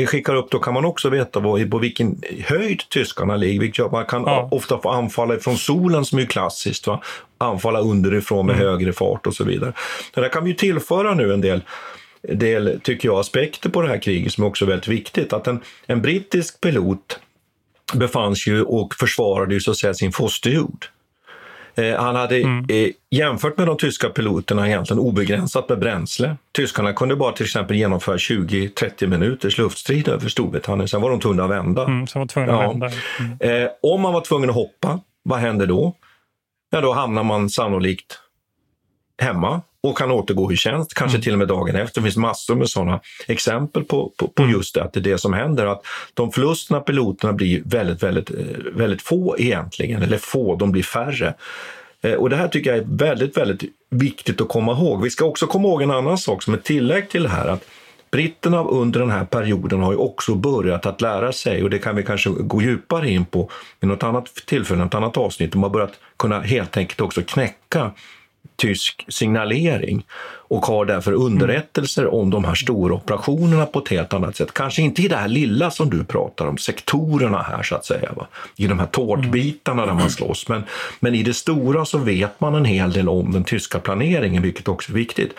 [0.06, 3.60] skickar upp, då kan man också veta vad, på vilken höjd tyskarna ligger.
[3.60, 4.48] Vilket man kan ja.
[4.50, 6.86] ofta få anfalla från solen som är klassiskt.
[6.86, 7.02] Va?
[7.38, 8.66] Anfalla underifrån med mm.
[8.66, 9.72] högre fart och så vidare.
[10.14, 11.62] Det där kan vi tillföra nu en del
[12.28, 15.32] del, tycker jag, aspekter på det här kriget som är också väldigt viktigt.
[15.32, 17.20] Att en, en brittisk pilot
[17.94, 20.86] befann sig ju och försvarade ju så att säga sin fosterjord.
[21.74, 22.66] Eh, han hade mm.
[22.68, 26.36] eh, jämfört med de tyska piloterna egentligen obegränsat med bränsle.
[26.52, 31.44] Tyskarna kunde bara till exempel genomföra 20-30 minuters luftstrid över Storbritannien, sen var de tvungna
[31.44, 31.84] att vända.
[31.84, 32.62] Mm, var tvungna ja.
[32.62, 32.90] att vända.
[33.18, 33.64] Mm.
[33.64, 35.94] Eh, om man var tvungen att hoppa, vad händer då?
[36.70, 38.18] Ja, då hamnar man sannolikt
[39.18, 41.22] hemma och kan återgå i tjänst, kanske mm.
[41.22, 42.00] till och med dagen efter.
[42.00, 44.54] Det finns massor med sådana exempel på, på, på mm.
[44.54, 45.66] just det, att det är det som händer.
[45.66, 45.82] Att
[46.14, 48.36] de förlusterna piloterna blir väldigt, väldigt, eh,
[48.74, 51.34] väldigt få egentligen, eller få, de blir färre.
[52.02, 55.02] Eh, och det här tycker jag är väldigt, väldigt viktigt att komma ihåg.
[55.02, 57.48] Vi ska också komma ihåg en annan sak som ett tillägg till det här.
[57.48, 57.64] att
[58.10, 61.96] Britterna under den här perioden har ju också börjat att lära sig, och det kan
[61.96, 65.52] vi kanske gå djupare in på i något annat tillfälle, något annat avsnitt.
[65.52, 67.90] De har börjat kunna helt enkelt också knäcka
[68.56, 70.04] tysk signalering
[70.52, 74.54] och har därför underrättelser om de här stora operationerna på ett helt annat sätt.
[74.54, 78.12] Kanske inte i det här lilla som du pratar om, sektorerna här så att säga,
[78.16, 78.26] va?
[78.56, 80.48] i de här tårtbitarna där man slåss.
[80.48, 80.62] Men,
[81.00, 84.68] men i det stora så vet man en hel del om den tyska planeringen, vilket
[84.68, 85.34] också är viktigt.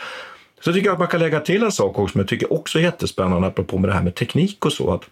[0.62, 2.80] Så tycker jag att man kan lägga till en sak också som jag tycker också
[2.80, 4.94] är jättespännande, apropå med det här med teknik och så.
[4.94, 5.10] att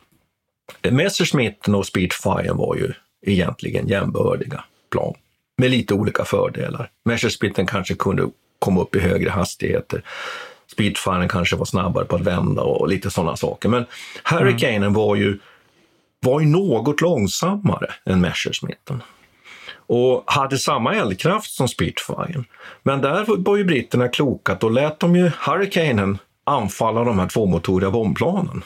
[0.91, 2.93] Messerschmitten och Speedfire var ju
[3.25, 5.13] egentligen jämbördiga plan
[5.61, 6.89] med lite olika fördelar.
[7.05, 10.01] Messerschmitten kanske kunde komma upp i högre hastigheter.
[10.71, 13.69] Speedfiren kanske var snabbare på att vända och lite sådana saker.
[13.69, 13.85] Men
[14.23, 14.93] Hurricanen mm.
[14.93, 15.39] var, ju,
[16.19, 19.03] var ju något långsammare än Messerschmitten
[19.87, 22.43] och hade samma eldkraft som Spitfire.
[22.83, 27.91] Men där var ju britterna kloka, då lät de ju Hurricanen anfalla de här tvåmotoriga
[27.91, 28.63] bombplanen.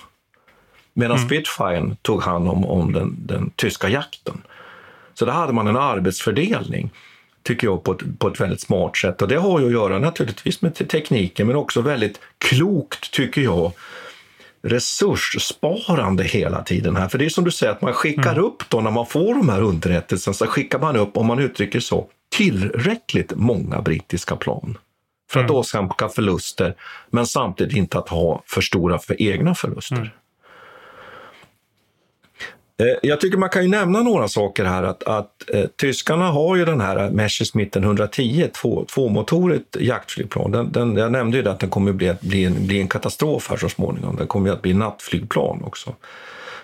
[0.93, 1.27] Medan mm.
[1.27, 4.41] Spitfire tog hand om, om den, den tyska jakten.
[5.19, 6.91] Så där hade man en arbetsfördelning,
[7.43, 9.21] tycker jag, på ett, på ett väldigt smart sätt.
[9.21, 13.71] Och det har ju att göra naturligtvis med tekniken, men också väldigt klokt, tycker jag,
[14.61, 17.07] resurssparande hela tiden här.
[17.07, 18.43] För det är som du säger, att man skickar mm.
[18.43, 21.79] upp då när man får de här underrättelserna, så skickar man upp, om man uttrycker
[21.79, 24.77] så, tillräckligt många brittiska plan
[25.31, 25.55] för att mm.
[25.55, 26.75] åsamka förluster,
[27.09, 29.95] men samtidigt inte att ha för stora för egna förluster.
[29.95, 30.09] Mm.
[32.79, 34.83] Eh, jag tycker man kan ju nämna några saker här.
[34.83, 40.51] Att, att eh, tyskarna har ju den här Messerschmitt 110, två, tvåmotorigt jaktflygplan.
[40.51, 43.49] Den, den, jag nämnde ju det att den kommer bli, bli, en, bli en katastrof
[43.49, 44.15] här så småningom.
[44.15, 45.95] Den kommer att bli nattflygplan också.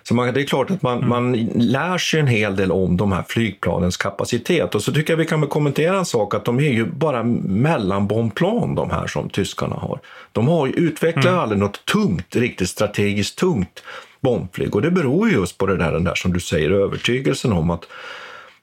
[0.04, 1.10] Så man, det är klart att man, mm.
[1.10, 4.76] man lär sig en hel del om de här flygplanens kapacitet.
[4.76, 8.76] Och så tycker jag vi kan kommentera en sak, att de är ju bara mellanbombplan
[8.76, 10.00] de här som tyskarna har.
[10.32, 11.40] De har ju utvecklat mm.
[11.40, 13.84] aldrig något tungt, riktigt strategiskt tungt
[14.22, 14.76] bombflyg.
[14.76, 17.88] Och det beror just på det där, den där som du säger, övertygelsen om att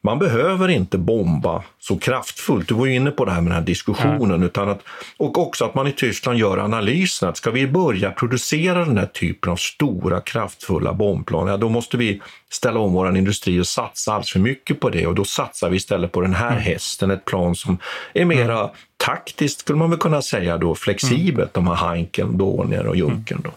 [0.00, 2.68] man behöver inte bomba så kraftfullt.
[2.68, 4.30] Du var ju inne på det här med den här diskussionen.
[4.30, 4.42] Mm.
[4.42, 4.82] Utan att,
[5.16, 9.06] och också att man i Tyskland gör analysen att ska vi börja producera den här
[9.06, 14.12] typen av stora kraftfulla bombplan, ja, då måste vi ställa om vår industri och satsa
[14.12, 15.06] alls för mycket på det.
[15.06, 16.62] Och då satsar vi istället på den här mm.
[16.62, 17.78] hästen, ett plan som
[18.14, 18.70] är mera mm.
[18.96, 21.56] taktiskt, skulle man väl kunna säga, då, flexibelt.
[21.56, 21.66] Mm.
[21.66, 23.40] De här Heinken, Dornier och Junkern.
[23.44, 23.50] Då.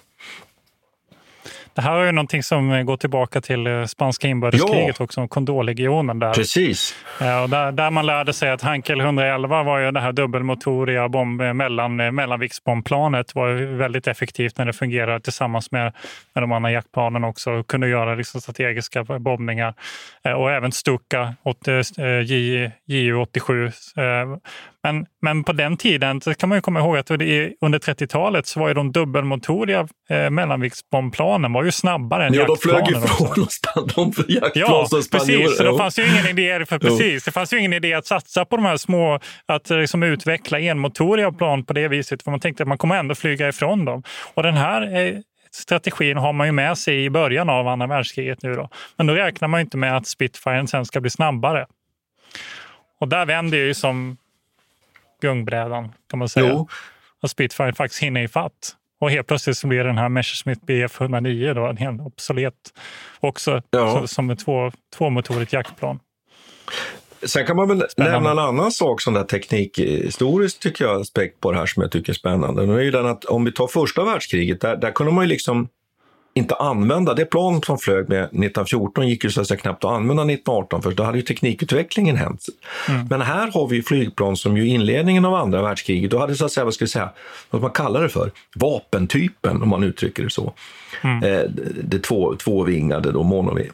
[1.73, 5.03] Det här är ju någonting som går tillbaka till eh, spanska inbördeskriget ja.
[5.05, 6.34] också, kondorlegionen där.
[6.34, 6.95] Precis.
[7.19, 11.10] Ja, och där, där man lärde sig att Hankel 111 var ju det här dubbelmotoriga
[11.10, 15.93] bomb, eh, mellan, eh, mellanviktsbombplanet var väldigt effektivt när det fungerade tillsammans med,
[16.34, 19.74] med de andra jaktplanen också och kunde göra liksom strategiska bombningar.
[20.38, 21.36] Och även Stuka,
[22.86, 23.72] Ju-87
[24.84, 28.59] men, men på den tiden så kan man ju komma ihåg att under 30-talet så
[28.59, 32.84] var ju de dubbelmotoriga eh, mellanviktsbombplanen var ju snabbare än ja, jaktplanen.
[32.86, 35.57] Ja, de flög ju från de jaktplan ja, som precis.
[35.57, 38.45] Så det fanns ju ingen idé, för, precis, det fanns ju ingen idé att satsa
[38.45, 42.23] på de här små, att liksom utveckla enmotoriga plan på det viset.
[42.23, 44.03] För man tänkte att man kommer ändå flyga ifrån dem.
[44.34, 45.17] Och den här eh,
[45.51, 48.69] strategin har man ju med sig i början av andra världskriget nu då.
[48.97, 51.65] Men då räknar man inte med att Spitfiren sen ska bli snabbare.
[52.99, 54.17] Och där vänder ju som
[55.22, 56.49] gungbrädan kan man säga.
[56.49, 56.67] Jo.
[57.22, 58.76] Och Spitfire faktiskt hinner ifatt.
[59.01, 62.53] Och helt plötsligt så blir den här Messerschmitt Bf 109 då en helt obsolet
[63.19, 64.07] också ja.
[64.07, 65.99] som ett två, tvåmotorigt jaktplan.
[67.24, 68.19] Sen kan man väl spännande.
[68.19, 71.91] nämna en annan sak som där teknikhistoriskt tycker jag aspekt på det här som jag
[71.91, 72.65] tycker är spännande.
[72.65, 75.28] Det är ju den att om vi tar första världskriget, där, där kunde man ju
[75.30, 75.67] liksom
[76.34, 77.13] inte använda.
[77.13, 80.82] Det plan som flög med 1914 gick ju så att säga knappt att använda 1918
[80.82, 82.45] för då hade ju teknikutvecklingen hänt.
[82.89, 83.07] Mm.
[83.09, 86.51] Men här har vi flygplan som ju inledningen av andra världskriget, då hade så att
[86.51, 87.09] säga, vad ska vi säga,
[87.49, 90.53] vad man kallar det för, vapentypen om man uttrycker det så.
[91.01, 91.23] Mm.
[91.23, 91.43] Eh,
[91.84, 93.73] det två, tvåvingade då, monolith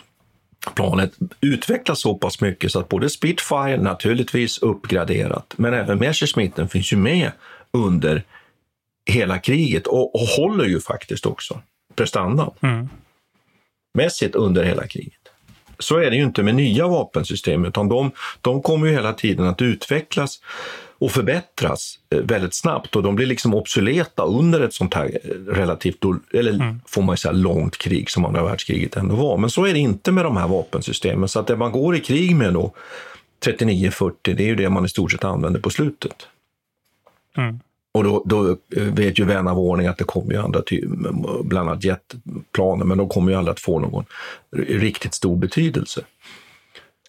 [0.75, 6.93] planet utvecklas så pass mycket så att både Spitfire naturligtvis uppgraderat, men även Messerschmitten finns
[6.93, 7.31] ju med
[7.71, 8.23] under
[9.05, 11.61] hela kriget och, och håller ju faktiskt också
[11.97, 12.89] prestandan mm.
[13.93, 15.13] mässigt under hela kriget.
[15.79, 19.47] Så är det ju inte med nya vapensystem, utan de, de kommer ju hela tiden
[19.47, 20.39] att utvecklas
[20.99, 25.53] och förbättras eh, väldigt snabbt och de blir liksom obsoleta under ett sånt här eh,
[25.53, 26.81] relativt, eller mm.
[26.85, 29.37] får man säga, långt krig som andra världskriget ändå var.
[29.37, 31.29] Men så är det inte med de här vapensystemen.
[31.29, 32.73] Så att det man går i krig med då,
[33.45, 36.27] 39-40, det är ju det man i stort sett använder på slutet.
[37.37, 37.59] Mm.
[37.97, 40.61] Och då, då, eh, vet ju vän av ordning att det kommer ju andra,
[41.43, 44.05] bland annat jetplaner, men de kommer ju aldrig att få någon
[44.67, 46.01] riktigt stor betydelse.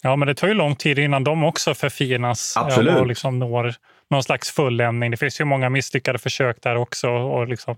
[0.02, 2.96] Ja, men det tar ju lång tid innan de också förfinas Absolut.
[2.96, 3.74] och liksom når
[4.10, 5.10] någon slags fulländning.
[5.10, 7.08] Det finns ju många misslyckade försök där också.
[7.08, 7.76] Och liksom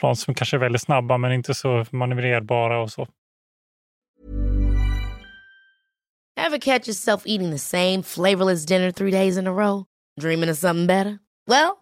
[0.00, 3.08] plan som kanske är väldigt snabba men inte så manövrerbara och så.
[6.40, 9.84] Have catch yourself eating the same flavorless dinner three days in a row?
[10.20, 11.18] Dreaming of something better?
[11.46, 11.81] Well,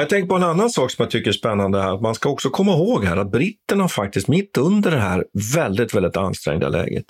[0.00, 1.98] Jag tänker på en annan sak som jag tycker är spännande här.
[1.98, 5.24] Man ska också komma ihåg här att britterna faktiskt mitt under det här
[5.54, 7.06] väldigt, väldigt ansträngda läget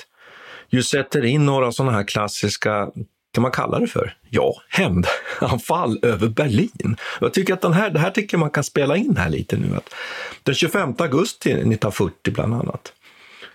[0.71, 2.91] ju sätter in några sådana här klassiska
[3.35, 4.17] kan man kalla det för?
[4.31, 6.97] Ja, hämndanfall över Berlin.
[7.21, 9.77] Jag tycker att den här, det här tycker man kan spela in här lite nu.
[9.77, 9.95] Att
[10.43, 12.93] den 25 augusti 1940 bland annat,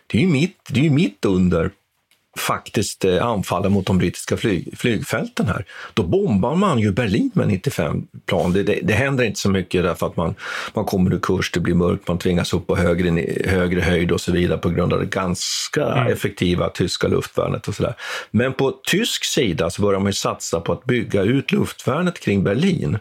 [0.08, 1.72] det är ju mitt, det är mitt under
[2.38, 7.48] faktiskt eh, anfaller mot de brittiska flyg, flygfälten här, då bombar man ju Berlin med
[7.48, 8.54] 95 plan.
[8.54, 10.36] Det, det, det, händer inte så mycket därför att man,
[10.74, 14.22] man kommer ur kurs, det blir mörkt, man tvingas upp på högre, högre höjd och
[14.22, 16.14] så vidare på grund av det ganska mm.
[16.14, 17.96] effektiva tyska luftvärnet och sådär.
[18.32, 22.98] Men på tysk sida så börjar man satsa på att bygga ut luftvärnet kring Berlin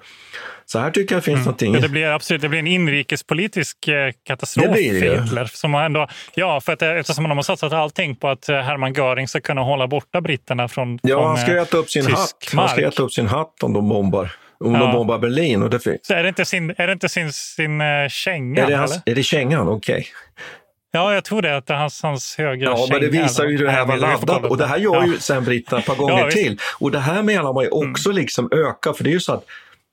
[0.66, 1.44] Så här tycker jag finns mm.
[1.44, 1.74] någonting...
[1.74, 5.00] Ja, det, blir absolut, det blir en inrikespolitisk eh, katastrof det blir det.
[5.00, 5.44] för Hitler.
[5.44, 8.92] Som ändå, ja, för att, eh, eftersom de har satsat allting på att eh, Hermann
[8.92, 12.52] Göring ska kunna hålla borta britterna från Ja, från, han ska äta upp sin hatt.
[12.54, 14.32] Han ska äta upp sin hatt om de bombar.
[14.64, 14.80] Om ja.
[14.80, 15.62] de bombar Berlin.
[15.62, 18.62] Och det Så är det inte sin, är det inte sin, sin uh, känga?
[18.62, 19.68] Är det, hans, är det kängan?
[19.68, 19.94] Okej.
[19.94, 20.04] Okay.
[20.92, 21.56] Ja, jag tror det.
[21.56, 23.96] Att det är hans, hans högra Ja, men det visar ju hur det här var
[23.96, 24.44] laddat.
[24.44, 26.58] Och det här gör ju sen britterna ett par gånger ja, till.
[26.78, 28.22] Och det här menar man ju också mm.
[28.22, 29.44] liksom ökar, för det är ju så att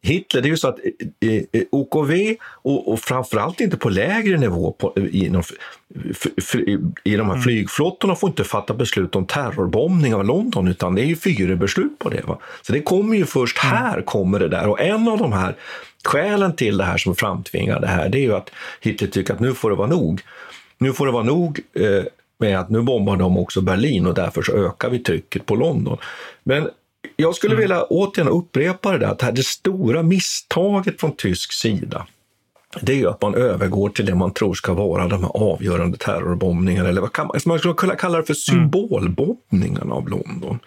[0.01, 0.79] Hitler, det är ju så att
[1.19, 5.31] eh, eh, OKV och, och framförallt inte på lägre nivå på, i,
[7.03, 7.41] i de här mm.
[7.41, 12.09] flygflottorna får inte fatta beslut om terrorbombning av London utan det är ju fyrebeslut på
[12.09, 12.23] det.
[12.27, 12.39] Va?
[12.61, 13.77] Så det kommer ju först mm.
[13.77, 15.55] här kommer det där och en av de här
[16.03, 18.49] skälen till det här som framtvingar det här det är ju att
[18.81, 20.21] Hitler tycker att nu får det vara nog.
[20.77, 22.03] Nu får det vara nog eh,
[22.39, 25.97] med att nu bombar de också Berlin och därför så ökar vi trycket på London.
[26.43, 26.69] Men
[27.15, 27.61] jag skulle mm.
[27.61, 32.07] vilja återigen upprepa det där, att det stora misstaget från tysk sida,
[32.81, 35.97] det är ju att man övergår till det man tror ska vara de här avgörande
[35.97, 38.61] terrorbombningarna, eller vad kan man, man skulle kunna kalla det för mm.
[38.61, 40.59] symbolbombningarna av London.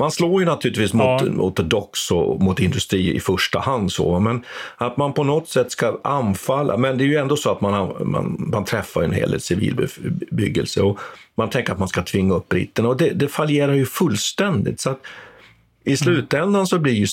[0.00, 1.20] Man slår ju naturligtvis ja.
[1.22, 4.44] mot, mot docks och mot industri i första hand, så, men
[4.76, 6.76] att man på något sätt ska anfalla.
[6.76, 10.82] Men det är ju ändå så att man, man, man träffar en hel del civilbebyggelse
[10.82, 10.98] och
[11.34, 14.80] man tänker att man ska tvinga upp britterna och det, det fallerar ju fullständigt.
[14.80, 15.00] Så att
[15.88, 17.06] i slutändan så blir ju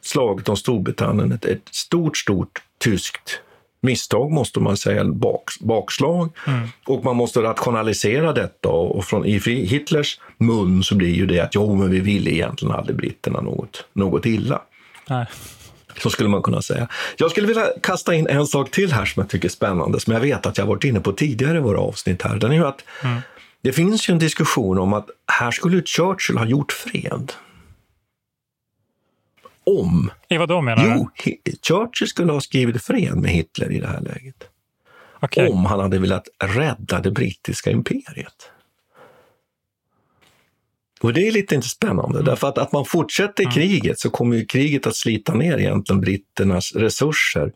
[0.00, 3.40] slaget om Storbritannien ett, ett stort, stort tyskt
[3.80, 6.30] misstag måste man säga, bak, bakslag.
[6.46, 6.68] Mm.
[6.86, 11.54] Och man måste rationalisera detta och från i Hitlers mun så blir ju det att
[11.54, 14.62] jo, men vi ville egentligen aldrig britterna något, något illa.
[15.08, 15.26] Nej.
[16.02, 16.88] Så skulle man kunna säga.
[17.16, 20.12] Jag skulle vilja kasta in en sak till här som jag tycker är spännande, som
[20.12, 22.36] jag vet att jag varit inne på tidigare i våra avsnitt här.
[22.36, 23.20] Den är ju att mm.
[23.62, 27.32] det finns ju en diskussion om att här skulle Churchill ha gjort fred
[29.68, 30.10] om...
[30.28, 30.90] I vad då menar du?
[30.90, 31.10] Jo,
[31.62, 34.44] Churchill skulle ha skrivit fred med Hitler i det här läget.
[35.22, 35.48] Okay.
[35.48, 38.50] Om han hade velat rädda det brittiska imperiet.
[41.00, 43.52] Och det är lite inte spännande, därför att att man fortsätter mm.
[43.52, 47.52] kriget så kommer ju kriget att slita ner egentligen britternas resurser.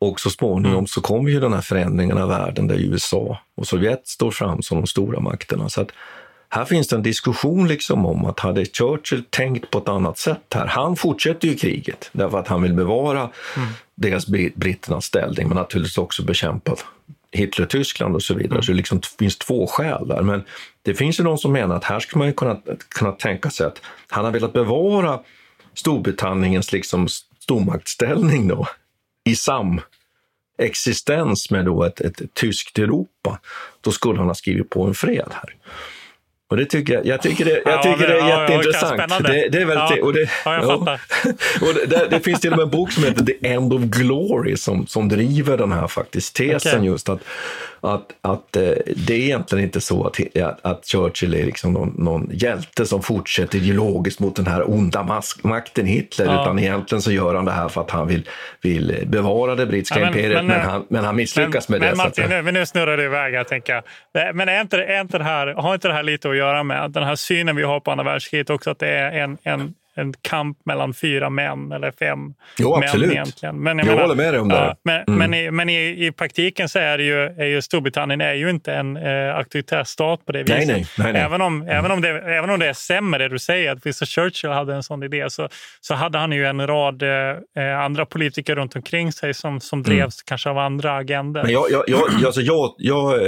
[0.00, 0.86] Och så småningom mm.
[0.86, 4.78] så kommer ju den här förändringen av världen där USA och Sovjet står fram som
[4.78, 5.68] de stora makterna.
[5.68, 5.90] Så att
[6.48, 10.54] här finns det en diskussion liksom om att hade Churchill tänkt på ett annat sätt
[10.54, 10.66] här.
[10.66, 13.68] Han fortsätter ju kriget därför att han vill bevara mm.
[13.94, 16.76] dels britternas ställning men naturligtvis också bekämpa
[17.32, 18.52] Hitler-Tyskland och så vidare.
[18.52, 18.62] Mm.
[18.62, 20.22] Så det liksom finns två skäl där.
[20.22, 20.44] Men
[20.82, 23.82] det finns ju de som menar att här skulle man kunna, kunna tänka sig att
[24.08, 25.20] han har velat bevara
[25.74, 27.08] Storbritanniens liksom
[27.40, 28.68] stormaktsställning då,
[29.24, 33.38] i samexistens med då ett, ett, ett tyskt Europa.
[33.80, 35.54] Då skulle han ha skrivit på en fred här.
[36.50, 39.02] Och det tycker jag, jag tycker det, jag tycker ja, det är ja, jätteintressant.
[39.10, 40.28] Ja, det, det, är väldigt, ja, och det,
[41.60, 44.56] och det, det, finns till och med en bok som heter The End of Glory
[44.56, 46.86] som, som driver den här faktiskt tesen okay.
[46.86, 47.20] just att
[47.80, 48.62] att, att eh,
[48.96, 50.18] det är egentligen inte så att,
[50.62, 55.44] att Churchill är liksom någon, någon hjälte som fortsätter ideologiskt mot den här onda mask,
[55.44, 56.42] makten Hitler, ja.
[56.42, 58.28] utan egentligen så gör han det här för att han vill,
[58.62, 61.88] vill bevara det brittiska ja, men, imperiet, men, men, han, men han misslyckas men, med
[61.88, 61.96] det.
[61.96, 64.36] Men Martin, nu, nu snurrar det iväg här, tänker jag.
[64.36, 66.90] Men är inte, är inte det här, har inte det här lite att göra med
[66.90, 70.14] den här synen vi har på andra världskriget också, att det är en, en en
[70.22, 72.18] kamp mellan fyra män eller fem
[72.58, 73.12] jo, män absolut.
[73.12, 73.62] egentligen.
[73.62, 74.54] Men jag, jag menar, håller med dig om det.
[74.54, 75.18] Ja, men, mm.
[75.18, 78.50] men, i, men i, i, praktiken så är, det ju, är ju Storbritannien är ju
[78.50, 80.58] inte en eh, auktoritär stat på det viset.
[80.58, 81.22] Nej, nej, nej, nej.
[81.22, 81.76] Även, om, mm.
[81.78, 84.82] även, om det, även om det stämmer det du säger, att Winston Churchill hade en
[84.82, 85.48] sån idé, så,
[85.80, 89.98] så hade han ju en rad eh andra politiker runt omkring sig som, som drevs
[89.98, 90.10] mm.
[90.24, 91.42] kanske av andra agender.
[91.42, 93.20] Men jag, jag, jag, alltså jag, jag,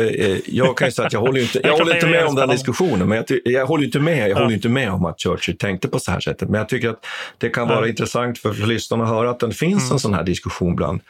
[0.46, 3.08] jag kan ju säga att jag håller inte, jag håller inte med om den diskussionen.
[3.08, 4.42] Men jag, jag håller inte med, jag ja.
[4.42, 6.48] håller inte med om att Churchill tänkte på så här sättet.
[6.48, 7.06] Men jag tycker att
[7.38, 7.90] det kan vara mm.
[7.90, 9.92] intressant för, för lyssnarna att höra att det finns mm.
[9.92, 11.00] en sån här diskussion bland,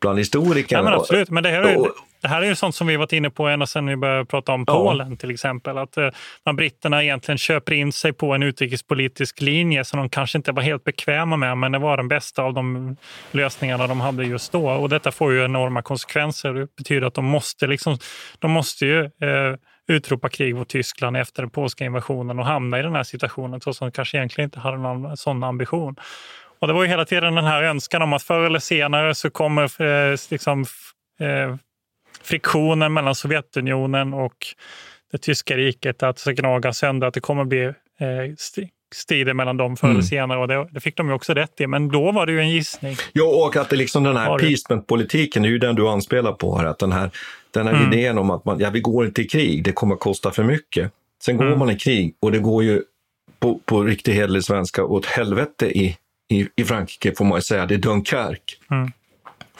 [0.00, 0.76] bland historiker.
[0.76, 1.88] Ja, men absolut, men det här, är,
[2.20, 4.52] det här är ju sånt som vi varit inne på ända sedan vi började prata
[4.52, 5.16] om Polen ja.
[5.16, 5.78] till exempel.
[5.78, 6.08] Att eh,
[6.46, 10.62] när britterna egentligen köper in sig på en utrikespolitisk linje som de kanske inte var
[10.62, 12.96] helt bekväma med, men det var den bästa av de
[13.30, 14.70] lösningarna de hade just då.
[14.70, 16.54] Och detta får ju enorma konsekvenser.
[16.54, 17.98] Det betyder att de måste, liksom,
[18.38, 19.56] de måste ju eh,
[19.88, 23.82] utropa krig mot Tyskland efter den polska invasionen och hamna i den här situationen trots
[23.82, 25.96] att de kanske egentligen inte hade någon sån ambition.
[26.58, 29.30] Och det var ju hela tiden den här önskan om att förr eller senare så
[29.30, 30.60] kommer eh, liksom,
[31.20, 31.56] eh,
[32.22, 34.46] friktionen mellan Sovjetunionen och
[35.12, 37.74] det tyska riket att gnaga sönder, att det kommer bli eh,
[38.94, 40.06] strider mellan dem förr eller mm.
[40.06, 41.66] senare och det, det, fick de ju också rätt i.
[41.66, 42.96] Men då var det ju en gissning.
[43.12, 46.58] Ja, och att det liksom den här appeasement-politiken, det är ju den du anspelar på
[46.58, 47.10] här, att den här,
[47.50, 47.92] den här mm.
[47.92, 50.44] idén om att man, ja, vi går inte i krig, det kommer att kosta för
[50.44, 50.92] mycket.
[51.22, 51.58] Sen går mm.
[51.58, 52.82] man i krig och det går ju
[53.38, 55.96] på, på riktig hederlig svenska åt helvete i
[56.28, 58.56] i, i Frankrike får man ju säga, det är Dunkerque.
[58.70, 58.92] Mm.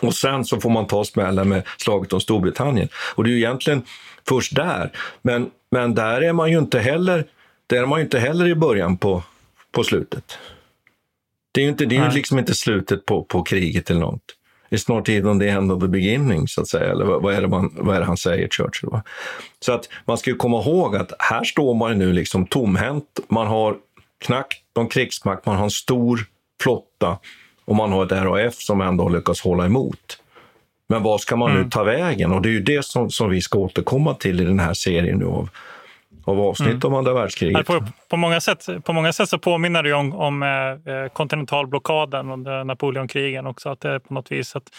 [0.01, 2.89] Och sen så får man ta smällen med slaget om Storbritannien.
[3.15, 3.83] Och det är ju egentligen
[4.29, 4.91] först där.
[5.23, 7.25] Men, men där är man ju inte heller,
[7.67, 9.23] där är man inte heller i början på,
[9.73, 10.39] på slutet.
[11.53, 14.35] Det är ju, inte, det är ju liksom inte slutet på, på kriget eller något.
[14.71, 16.91] It's not even the end of the beginning, så att säga.
[16.93, 18.89] Eller vad, är, det man, vad är han säger, Churchill?
[18.93, 19.03] Va?
[19.61, 23.21] Så att man ska ju komma ihåg att här står man nu liksom tomhänt.
[23.29, 23.77] Man har
[24.25, 26.21] knappt någon krigsmakt, man har en stor
[26.63, 27.19] flotta
[27.65, 30.19] och man har ett RAF som ändå har lyckats hålla emot.
[30.89, 31.63] Men vad ska man Mm.
[31.63, 32.33] nu ta vägen?
[32.33, 35.19] Och det är ju det som, som vi ska återkomma till i den här serien
[35.19, 35.49] nu av,
[36.29, 36.81] av avsnitt Mm.
[36.85, 37.67] om andra världskriget.
[37.67, 42.31] På, på, många sätt, på många sätt så påminner det om, om eh, eh, kontinentalblockaden
[42.31, 43.69] under Napoleonkrigen också.
[43.69, 44.71] Att det på något vis att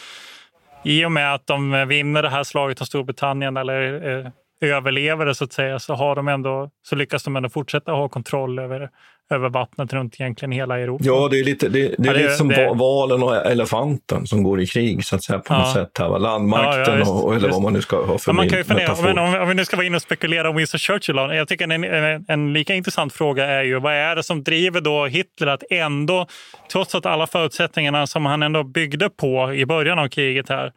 [0.84, 4.32] I och med att de vinner det här slaget om Storbritannien eller eh,
[4.62, 8.10] överlever det så att säga så, har de ändå, så lyckas de ändå fortsätta ha
[8.10, 8.90] kontroll över,
[9.32, 11.04] över vattnet runt egentligen hela Europa.
[11.08, 14.28] Ja, det är lite, det, det är Ja, lite som det- va- valen och elefanten
[14.28, 15.74] som går i krig så att säga, på något Ja.
[15.74, 15.98] sätt.
[16.00, 16.18] Här, va?
[16.18, 17.54] Landmakten Ja, visst, och, eller visst.
[17.54, 19.66] vad man nu ska ha för man kan ju fundera, men om, om vi nu
[19.66, 21.16] ska vara inne och spekulera om Winston Churchill.
[21.16, 24.82] Jag tycker en, en, en lika intressant fråga är ju vad är det som driver
[24.82, 26.28] då Hitler att ändå,
[26.72, 30.72] trots att alla förutsättningarna som han ändå byggde på i början av kriget här,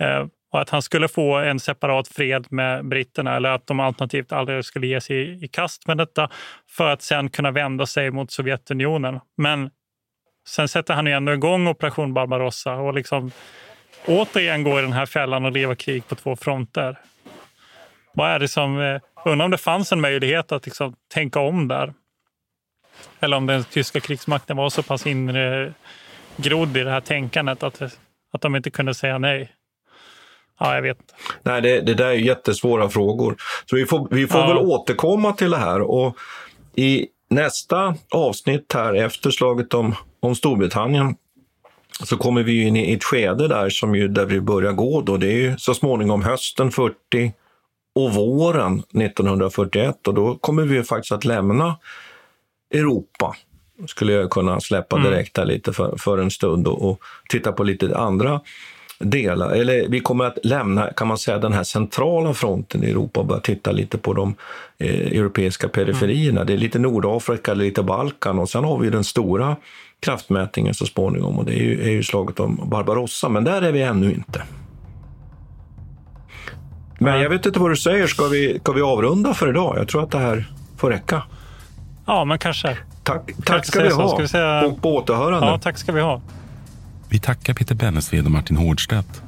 [0.00, 0.26] eh,
[0.56, 4.64] och att han skulle få en separat fred med britterna eller att de alternativt aldrig
[4.64, 6.30] skulle ge sig i, i kast med detta
[6.68, 9.20] för att sen kunna vända sig mot Sovjetunionen.
[9.36, 9.70] Men
[10.48, 13.30] sen sätter han ju ändå igång Operation Barbarossa och liksom
[14.06, 16.98] återigen går i den här fällan och driva krig på två fronter.
[18.14, 18.80] Vad är det som...
[18.80, 21.94] Eh, undrar om det fanns en möjlighet att liksom tänka om där.
[23.20, 27.82] Eller om den tyska krigsmakten var så pass ingrodd i det här tänkandet att,
[28.32, 29.55] att de inte kunde säga nej.
[30.58, 30.98] Ja, jag vet.
[31.42, 33.36] Nej, det, det där är jättesvåra frågor.
[33.70, 34.46] Så vi får, vi får Ja.
[34.48, 35.80] väl återkomma till det här.
[35.80, 36.16] Och
[36.74, 41.14] I nästa avsnitt här efter slaget om, om Storbritannien
[42.04, 45.00] så kommer vi in i ett skede där som ju, där vi börjar gå.
[45.00, 45.16] Då.
[45.16, 46.94] Det är ju så småningom hösten 40
[47.94, 51.76] och våren 1941 och då kommer vi faktiskt att lämna
[52.74, 53.36] Europa
[53.86, 55.10] skulle jag kunna släppa Mm.
[55.10, 58.40] direkt här lite för, för en stund och, och titta på lite andra
[58.98, 59.50] delar.
[59.50, 63.26] Eller vi kommer att lämna, kan man säga, den här centrala fronten i Europa och
[63.26, 64.34] börja titta lite på de
[64.78, 66.44] eh, europeiska periferierna.
[66.44, 69.56] Det är lite Nordafrika, lite Balkan och sen har vi den stora
[70.00, 73.72] kraftmätningen så småningom och det är ju, är ju slaget om Barbarossa, men där är
[73.72, 74.42] vi ännu inte.
[76.98, 79.74] Men jag vet inte vad du säger, ska vi, ska vi avrunda för idag?
[79.78, 80.44] Jag tror att det här
[80.76, 81.22] får räcka.
[82.06, 82.76] Ja, men kanske.
[83.02, 84.08] Tack, tack ska vi ha.
[84.08, 85.46] Ska vi säga- På, på återhörande.
[85.46, 86.20] Ja, tack ska vi ha.
[87.08, 89.22] Vi tackar Peter Bennesved och Martin Hårdstedt.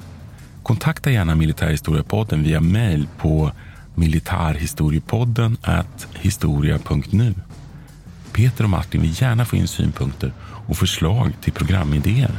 [0.62, 3.53] Kontakta gärna Militärhistoriepodden via mejl på
[3.95, 5.57] militarhistoriepodden
[6.14, 7.35] historia.nu.
[8.33, 12.39] Peter och Martin vill gärna få in synpunkter och förslag till programidéer.